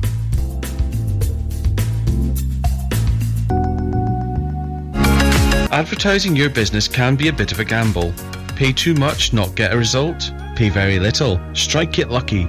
[5.72, 8.12] Advertising your business can be a bit of a gamble.
[8.56, 10.32] Pay too much, not get a result.
[10.56, 12.48] Pay very little, strike it lucky.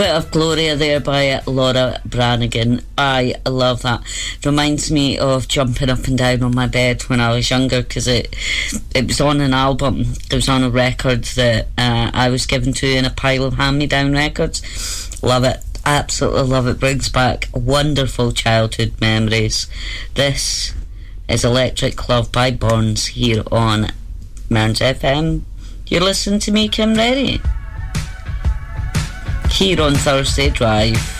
[0.00, 2.80] Bit of Gloria there by Laura Branigan.
[2.96, 4.02] I love that.
[4.46, 8.08] Reminds me of jumping up and down on my bed when I was younger because
[8.08, 8.34] it
[8.94, 10.14] it was on an album.
[10.30, 13.56] It was on a record that uh, I was given to in a pile of
[13.56, 15.22] hand-me-down records.
[15.22, 15.58] Love it.
[15.84, 16.80] Absolutely love it.
[16.80, 19.66] Brings back wonderful childhood memories.
[20.14, 20.72] This
[21.28, 23.88] is Electric Love by BØRNS here on
[24.48, 25.42] Mearns FM.
[25.88, 27.42] You're listening to me, Kim Rennie
[29.52, 31.19] here on Thursday Drive.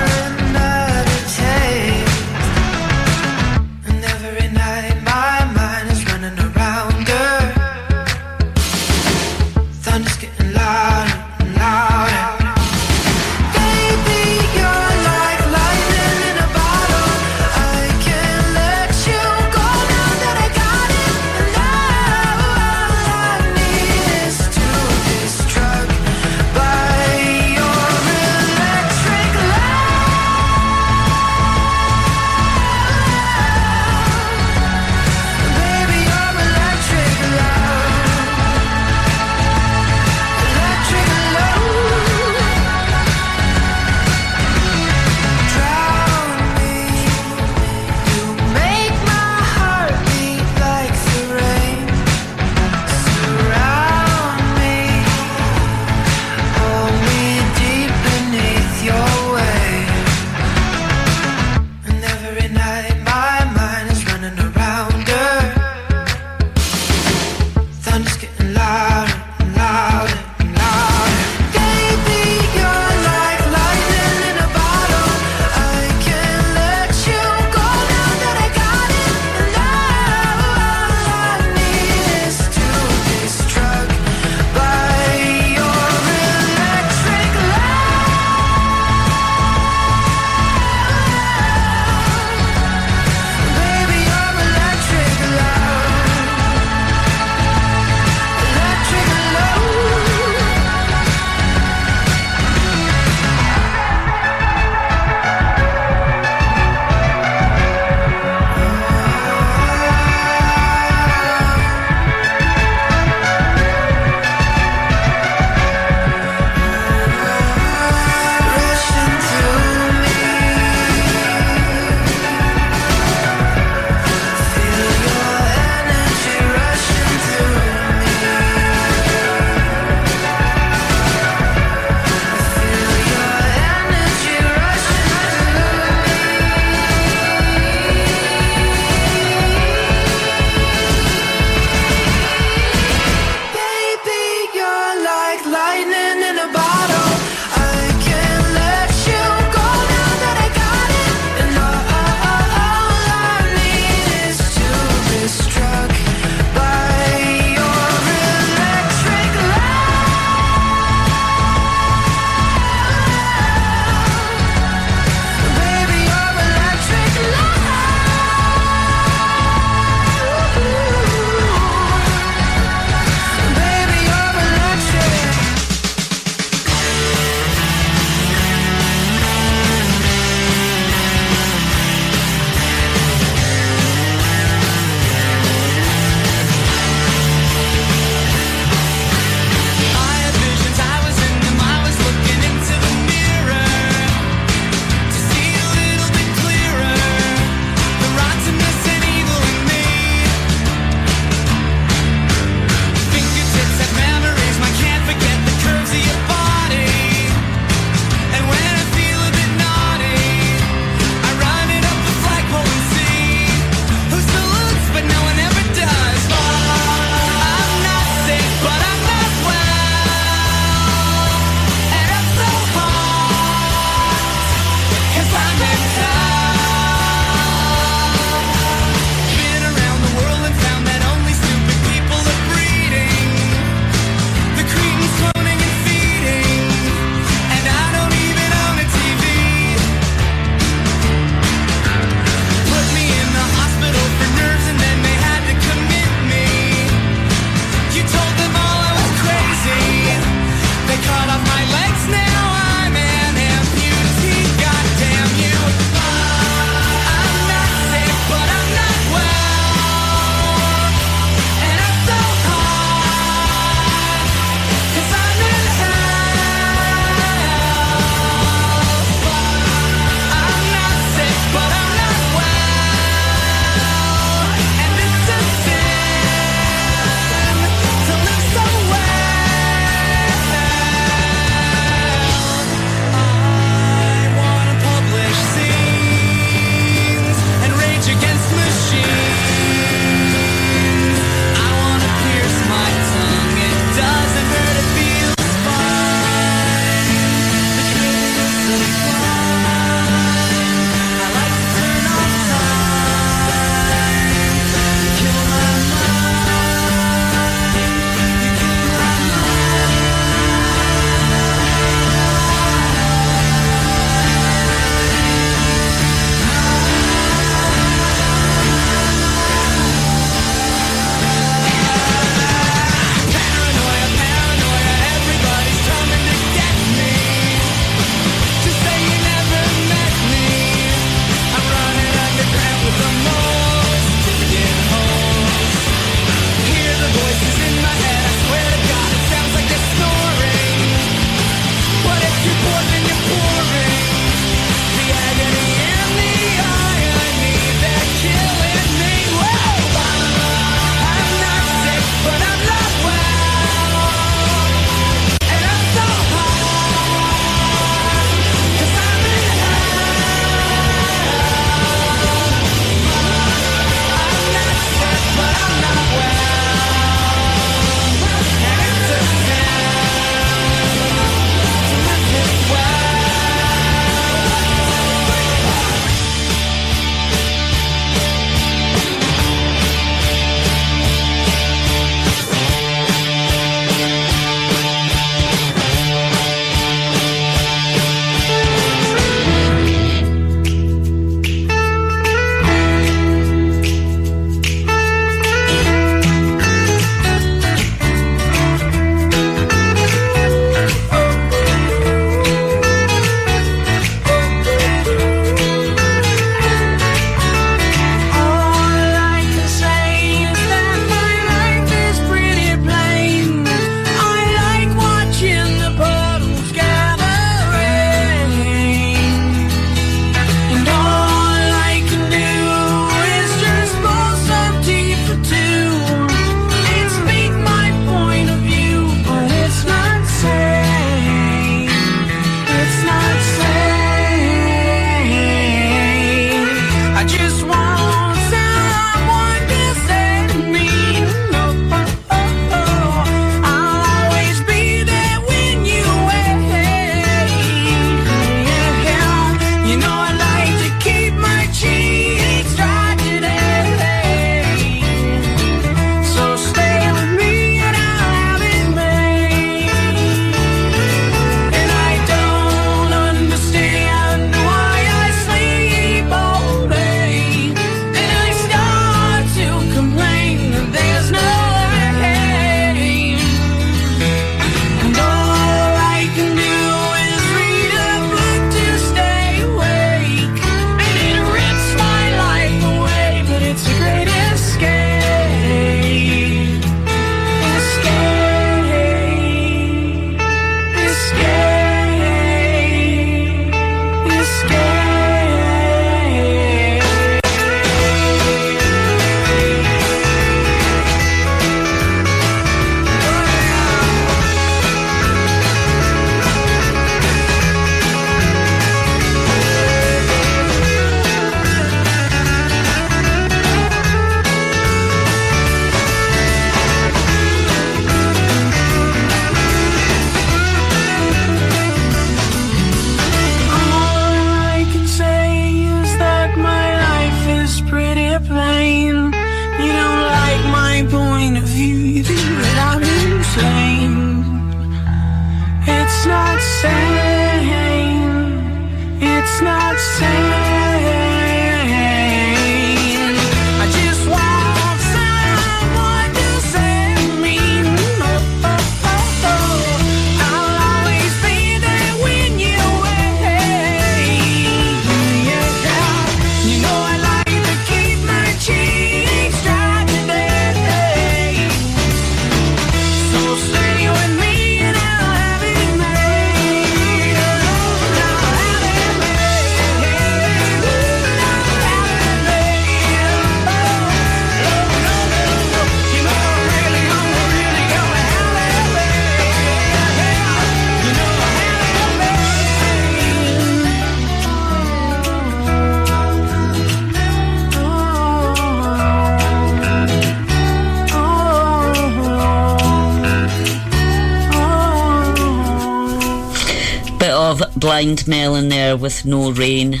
[597.82, 600.00] Blind Melon there with No Rain.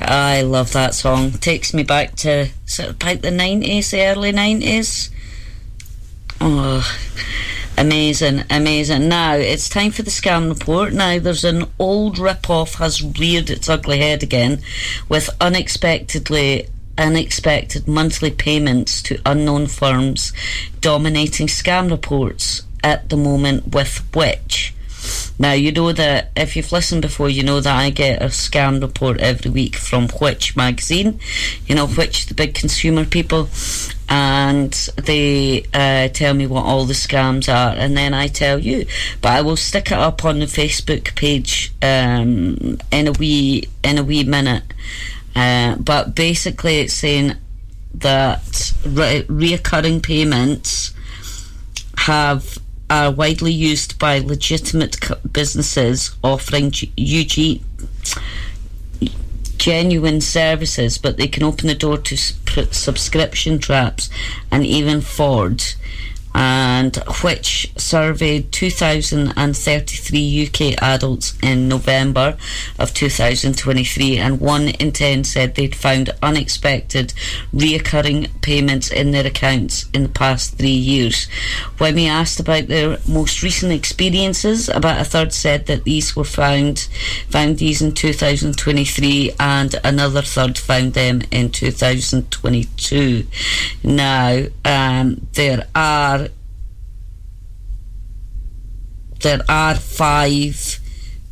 [0.00, 1.32] I love that song.
[1.32, 5.10] Takes me back to sort of about the 90s, the early 90s.
[6.40, 6.98] Oh,
[7.76, 9.10] amazing, amazing.
[9.10, 10.94] Now, it's time for the scam report.
[10.94, 14.62] Now, there's an old rip-off has reared its ugly head again
[15.06, 16.66] with unexpectedly
[16.96, 20.32] unexpected monthly payments to unknown firms
[20.80, 24.72] dominating scam reports at the moment with which
[25.38, 28.80] now you know that if you've listened before you know that I get a scam
[28.80, 31.20] report every week from Which magazine.
[31.66, 33.48] You know Which the big consumer people
[34.08, 38.86] and they uh, tell me what all the scams are and then I tell you.
[39.20, 43.98] But I will stick it up on the Facebook page um, in a wee in
[43.98, 44.64] a wee minute.
[45.34, 47.34] Uh, but basically, it's saying
[47.94, 50.92] that re- reoccurring payments
[51.98, 52.58] have
[52.88, 54.98] are widely used by legitimate
[55.32, 57.60] businesses offering UG
[59.58, 64.08] genuine services, but they can open the door to subscription traps
[64.50, 65.62] and even fraud.
[66.38, 72.36] And which surveyed 2,033 UK adults in November
[72.78, 77.14] of 2023, and one in ten said they'd found unexpected
[77.54, 81.24] reoccurring payments in their accounts in the past three years.
[81.78, 86.24] When we asked about their most recent experiences, about a third said that these were
[86.24, 86.88] found
[87.30, 93.26] found these in 2023, and another third found them in 2022.
[93.82, 96.25] Now, um, there are
[99.20, 100.80] there are five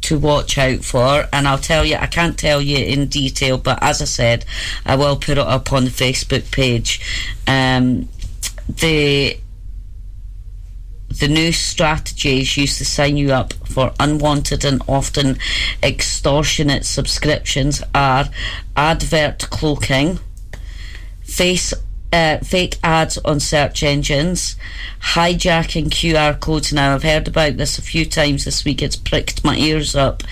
[0.02, 3.78] to watch out for and I'll tell you I can't tell you in detail but
[3.82, 4.44] as I said
[4.84, 7.00] I will put it up on the Facebook page.
[7.46, 8.08] Um,
[8.68, 9.38] the
[11.08, 15.38] the new strategies used to sign you up for unwanted and often
[15.82, 18.28] extortionate subscriptions are
[18.76, 20.18] advert cloaking
[21.22, 21.72] face
[22.14, 24.54] uh, fake ads on search engines,
[25.00, 26.72] hijacking QR codes.
[26.72, 28.80] Now, I've heard about this a few times this week.
[28.82, 30.22] It's pricked my ears up.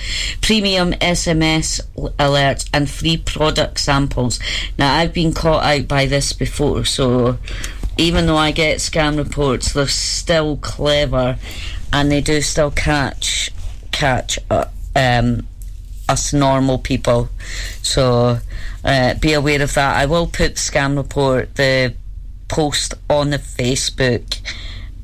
[0.40, 1.80] Premium SMS
[2.20, 4.38] alerts and free product samples.
[4.78, 7.38] Now, I've been caught out by this before, so
[7.98, 11.36] even though I get scam reports, they're still clever
[11.92, 13.50] and they do still catch
[13.90, 15.48] catch uh, um,
[16.08, 17.28] us normal people.
[17.82, 18.38] So
[18.84, 19.96] uh, be aware of that.
[19.96, 21.94] I will put scam report, the
[22.48, 24.40] post on the Facebook.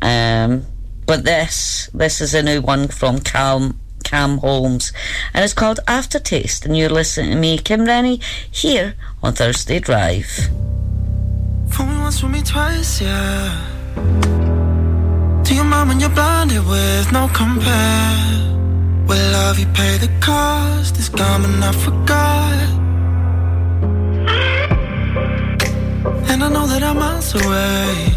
[0.03, 0.65] Um,
[1.07, 4.93] but this this is a new one from Cam Cam Holmes,
[5.35, 6.67] and it's called Aftertaste.
[6.67, 10.49] And you're listening to me, Kim Rennie, here on Thursday Drive.
[11.71, 13.75] Fool me once, fool me twice, yeah.
[15.45, 18.57] Do you mind when you're blinded with no compare?
[19.07, 20.97] With love, you pay the cost.
[21.17, 22.88] Gone, but not forgot.
[26.31, 28.15] And I know that I'm miles away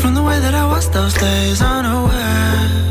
[0.00, 2.86] from the way that I was those days, unaware.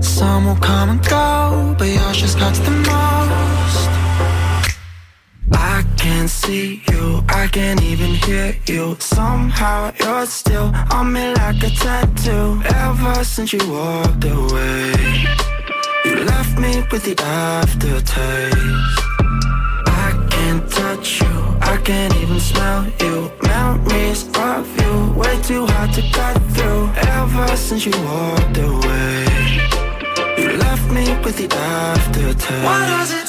[0.00, 3.88] Some will come and go, but yours just cuts the most.
[5.52, 8.96] I can't see you, I can't even hear you.
[9.00, 12.62] Somehow you're still on me like a tattoo.
[12.64, 14.92] Ever since you walked away,
[16.04, 19.17] you left me with the aftertaste.
[20.66, 21.26] Touch you,
[21.62, 23.30] I can't even smell you.
[23.42, 26.90] Memories of you, way too hard to cut through.
[26.96, 29.26] Ever since you walked away,
[30.36, 32.64] you left me with the aftertaste.
[32.64, 33.27] Why does it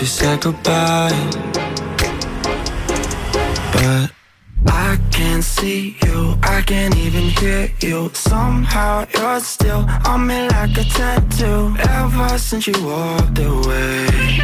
[0.00, 1.10] we said goodbye,
[3.72, 4.12] but
[4.66, 8.10] I can't see you, I can't even hear you.
[8.14, 11.74] Somehow you're still on me like a tattoo.
[11.80, 14.40] Ever since you walked away,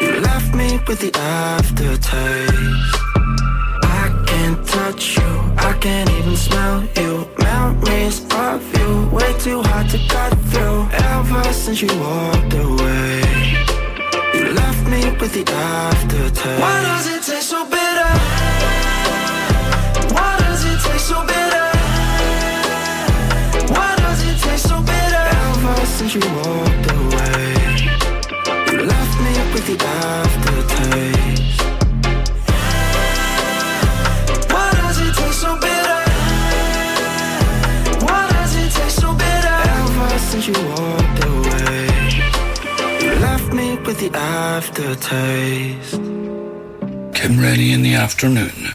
[0.00, 2.96] you left me with the aftertaste.
[3.82, 7.28] I can't touch you, I can't even smell you.
[7.38, 10.88] Memories of you, way too hard to cut through.
[10.92, 12.99] Ever since you walked away,
[15.20, 16.60] with the aftertaste.
[16.60, 17.39] Why does it taste
[44.12, 46.00] the aftertaste.
[47.14, 48.72] Kim Rennie in the afternoon.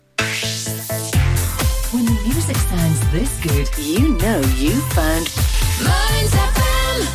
[1.91, 5.29] When the music sounds this good, you know you found
[5.83, 7.07] Mearns FM.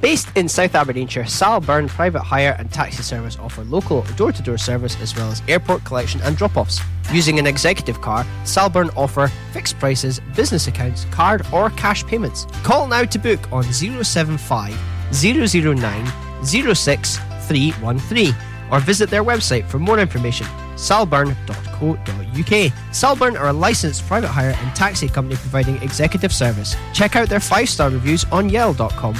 [0.00, 4.58] Based in South Aberdeenshire, Salburn Private Hire and Taxi Service offer local door to door
[4.58, 6.80] service as well as airport collection and drop offs.
[7.12, 12.46] Using an executive car, Salburn offer fixed prices, business accounts, card, or cash payments.
[12.62, 14.78] Call now to book on 075
[15.12, 16.06] 009
[16.44, 18.34] 06313
[18.70, 20.46] or visit their website for more information
[20.80, 22.72] salburn.co.uk.
[22.94, 26.74] Salburn are a licensed private hire and taxi company providing executive service.
[26.94, 29.16] Check out their five star reviews on yell.com.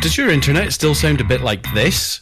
[0.00, 2.18] Does your internet still sound a bit like this?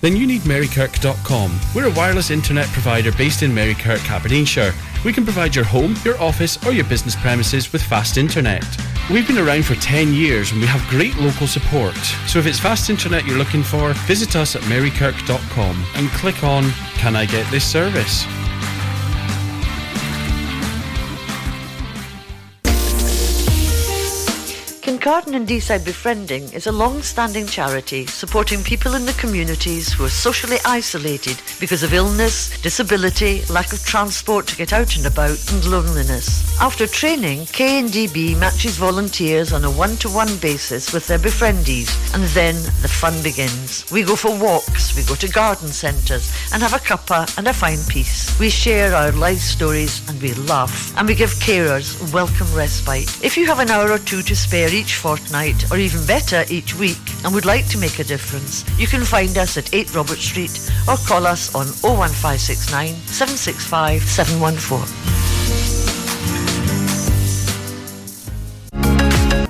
[0.00, 1.60] Then you need marykirk.com.
[1.74, 4.72] We're a wireless internet provider based in Marykirk, Aberdeenshire.
[5.04, 8.64] We can provide your home, your office, or your business premises with fast internet.
[9.10, 11.96] We've been around for 10 years and we have great local support.
[12.26, 16.70] So if it's fast internet you're looking for, visit us at marykirk.com and click on
[16.94, 18.24] Can I get this service?
[25.02, 30.08] Kincardine and Deeside Befriending is a long-standing charity supporting people in the communities who are
[30.08, 35.64] socially isolated because of illness, disability, lack of transport to get out and about, and
[35.64, 36.56] loneliness.
[36.60, 42.86] After training, KNDB matches volunteers on a one-to-one basis with their befriendees, and then the
[42.86, 43.84] fun begins.
[43.90, 47.52] We go for walks, we go to garden centres, and have a cuppa and a
[47.52, 48.38] fine piece.
[48.38, 53.08] We share our life stories and we laugh, and we give carers welcome respite.
[53.24, 56.74] If you have an hour or two to spare each fortnight, or even better, each
[56.74, 60.18] week, and would like to make a difference, you can find us at 8 Robert
[60.18, 65.12] Street or call us on 01569 765 714.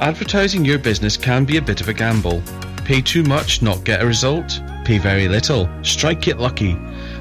[0.01, 2.43] Advertising your business can be a bit of a gamble.
[2.85, 4.61] Pay too much, not get a result.
[4.85, 6.77] Pay very little, strike it lucky.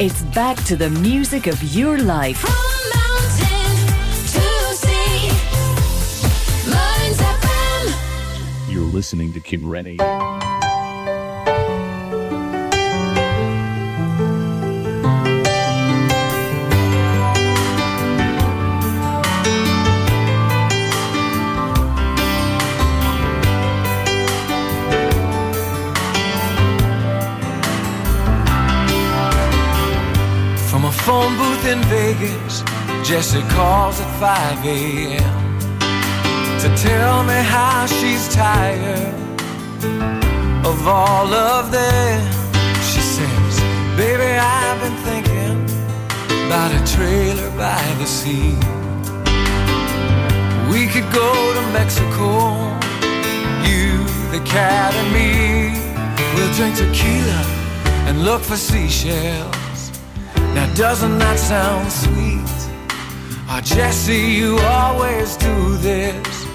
[0.00, 2.42] It's back to the music of your life.
[8.70, 9.98] You're listening to Kim Rennie.
[31.60, 32.62] Booth in Vegas,
[33.06, 35.58] Jesse calls at 5 a.m.
[36.60, 39.14] to tell me how she's tired
[40.64, 42.32] of all of them.
[42.92, 43.60] She says,
[43.96, 48.56] Baby, I've been thinking about a trailer by the sea.
[50.70, 52.56] We could go to Mexico,
[53.66, 55.78] you, the cat, and me.
[56.34, 57.42] We'll drink tequila
[58.06, 59.59] and look for seashells.
[60.54, 62.40] Now, doesn't that sound sweet?
[63.48, 66.46] Oh, Jesse, you always do this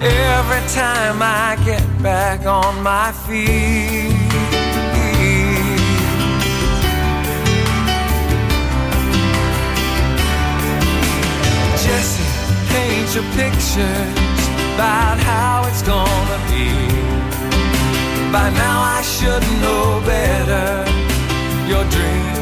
[0.00, 4.12] every time I get back on my feet.
[11.84, 12.24] Jesse,
[12.72, 14.42] paint your pictures
[14.74, 16.68] about how it's gonna be.
[18.32, 20.90] By now I should know better.
[21.68, 22.41] Your dreams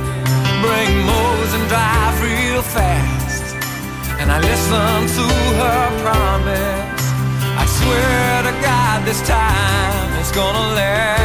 [0.61, 3.55] bring Moses and drive real fast.
[4.19, 5.25] And I listen to
[5.61, 7.03] her promise.
[7.61, 11.21] I swear to God, this time it's gonna last.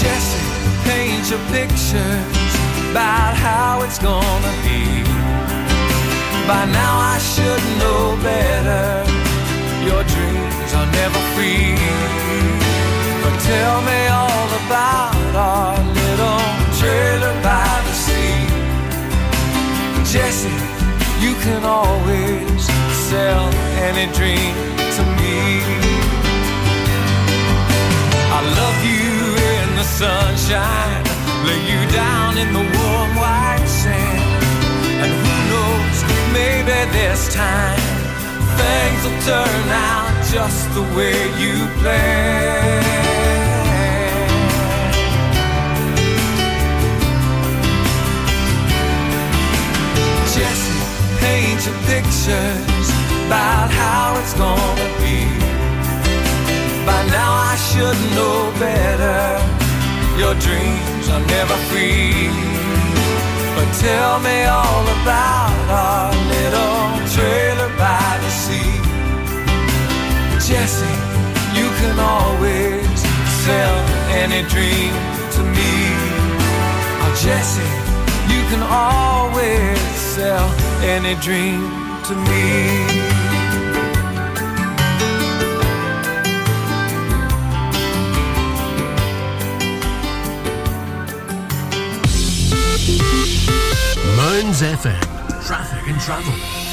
[0.00, 0.42] Jesse,
[0.88, 2.52] paint your pictures
[2.90, 4.82] about how it's gonna be.
[6.50, 8.86] By now I should know better.
[9.86, 10.45] Your dreams
[10.76, 11.74] are never free.
[13.22, 16.44] But tell me all about our little
[16.80, 18.38] trailer by the sea.
[20.12, 20.58] Jesse,
[21.24, 22.62] you can always
[23.08, 23.46] sell
[23.88, 24.54] any dream
[24.96, 25.40] to me.
[28.38, 29.12] I love you
[29.54, 31.04] in the sunshine,
[31.48, 34.24] lay you down in the warm white sand.
[35.02, 35.98] And who knows,
[36.38, 37.86] maybe this time
[38.60, 40.05] things will turn out
[40.36, 42.84] just the way you planned.
[50.34, 50.80] Jesse,
[51.24, 52.88] paint your pictures
[53.24, 55.18] about how it's gonna be.
[56.84, 59.22] By now I should know better.
[60.20, 62.28] Your dreams are never free.
[63.56, 66.82] But tell me all about our little
[67.14, 68.85] trailer by the sea.
[70.66, 70.98] Jesse,
[71.54, 73.00] you can always
[73.44, 73.78] sell
[74.10, 74.92] any dream
[75.30, 75.74] to me.
[77.02, 77.62] Oh, Jesse,
[78.34, 79.78] you can always
[80.16, 80.48] sell
[80.82, 81.70] any dream
[82.02, 82.56] to me.
[94.16, 95.46] Mearns FM.
[95.46, 96.65] Traffic and travel.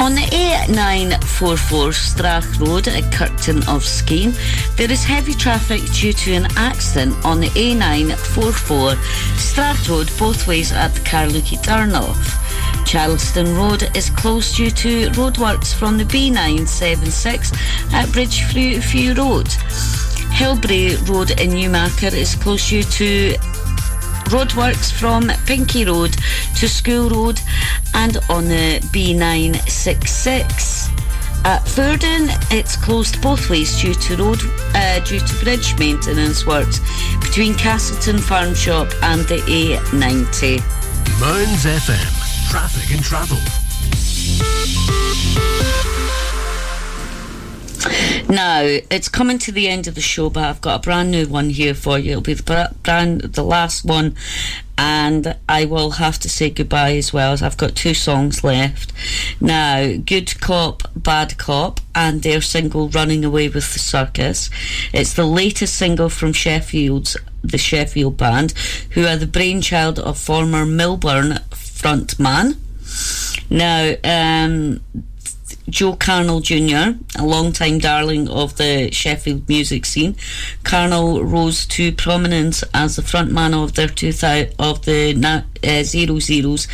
[0.00, 4.32] On the A944 Strath Road at Kirkton of Skene,
[4.76, 8.96] there is heavy traffic due to an accident on the A944
[9.36, 12.38] Strath Road both ways at the Carluke turnoff.
[12.86, 17.52] Charleston Road is closed due to roadworks from the B976
[17.92, 19.48] at Bridgeview Road.
[20.32, 23.34] Hillbury Road in Newmarket is closed due to
[24.28, 26.14] roadworks from Pinky Road
[26.56, 27.40] to School Road
[27.98, 30.88] and on the B966.
[31.44, 34.38] At Fordoun, it's closed both ways due to road
[34.74, 36.80] uh, due to bridge maintenance works
[37.20, 40.60] between Castleton Farm Shop and the A90.
[41.20, 42.50] Mearns FM.
[42.50, 43.38] Traffic and travel.
[48.28, 51.26] Now it's coming to the end of the show, but I've got a brand new
[51.26, 52.10] one here for you.
[52.12, 54.14] It'll be the brand, the last one,
[54.78, 57.32] and I will have to say goodbye as well.
[57.32, 58.92] As I've got two songs left.
[59.40, 64.48] Now, Good Cop, Bad Cop, and their single "Running Away with the Circus."
[64.92, 68.52] It's the latest single from Sheffield's the Sheffield band,
[68.90, 72.56] who are the brainchild of former Milburn frontman.
[73.50, 74.80] Now, um,
[75.68, 80.14] Joe Carnall Jr., a long-time darling of the Sheffield music scene,
[80.64, 86.66] Carnall rose to prominence as the frontman of their 2000 of the uh, Zero Zeros,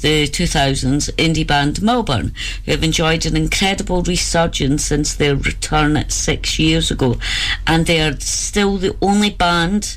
[0.00, 2.32] the 2000s indie band Milburn,
[2.64, 7.18] who have enjoyed an incredible resurgence since their return six years ago,
[7.66, 9.96] and they are still the only band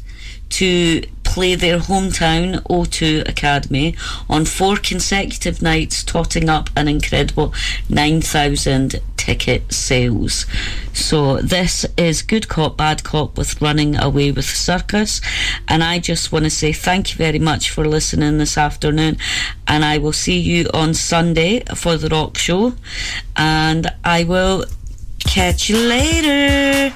[0.54, 3.96] to play their hometown O2 Academy
[4.30, 7.54] on four consecutive nights, totting up an incredible
[7.90, 10.46] 9,000 ticket sales.
[10.94, 15.22] So, this is Good Cop, Bad Cop with Running Away with Circus.
[15.68, 19.18] And I just want to say thank you very much for listening this afternoon.
[19.68, 22.74] And I will see you on Sunday for the rock show.
[23.36, 24.66] And I will
[25.26, 26.94] catch you later.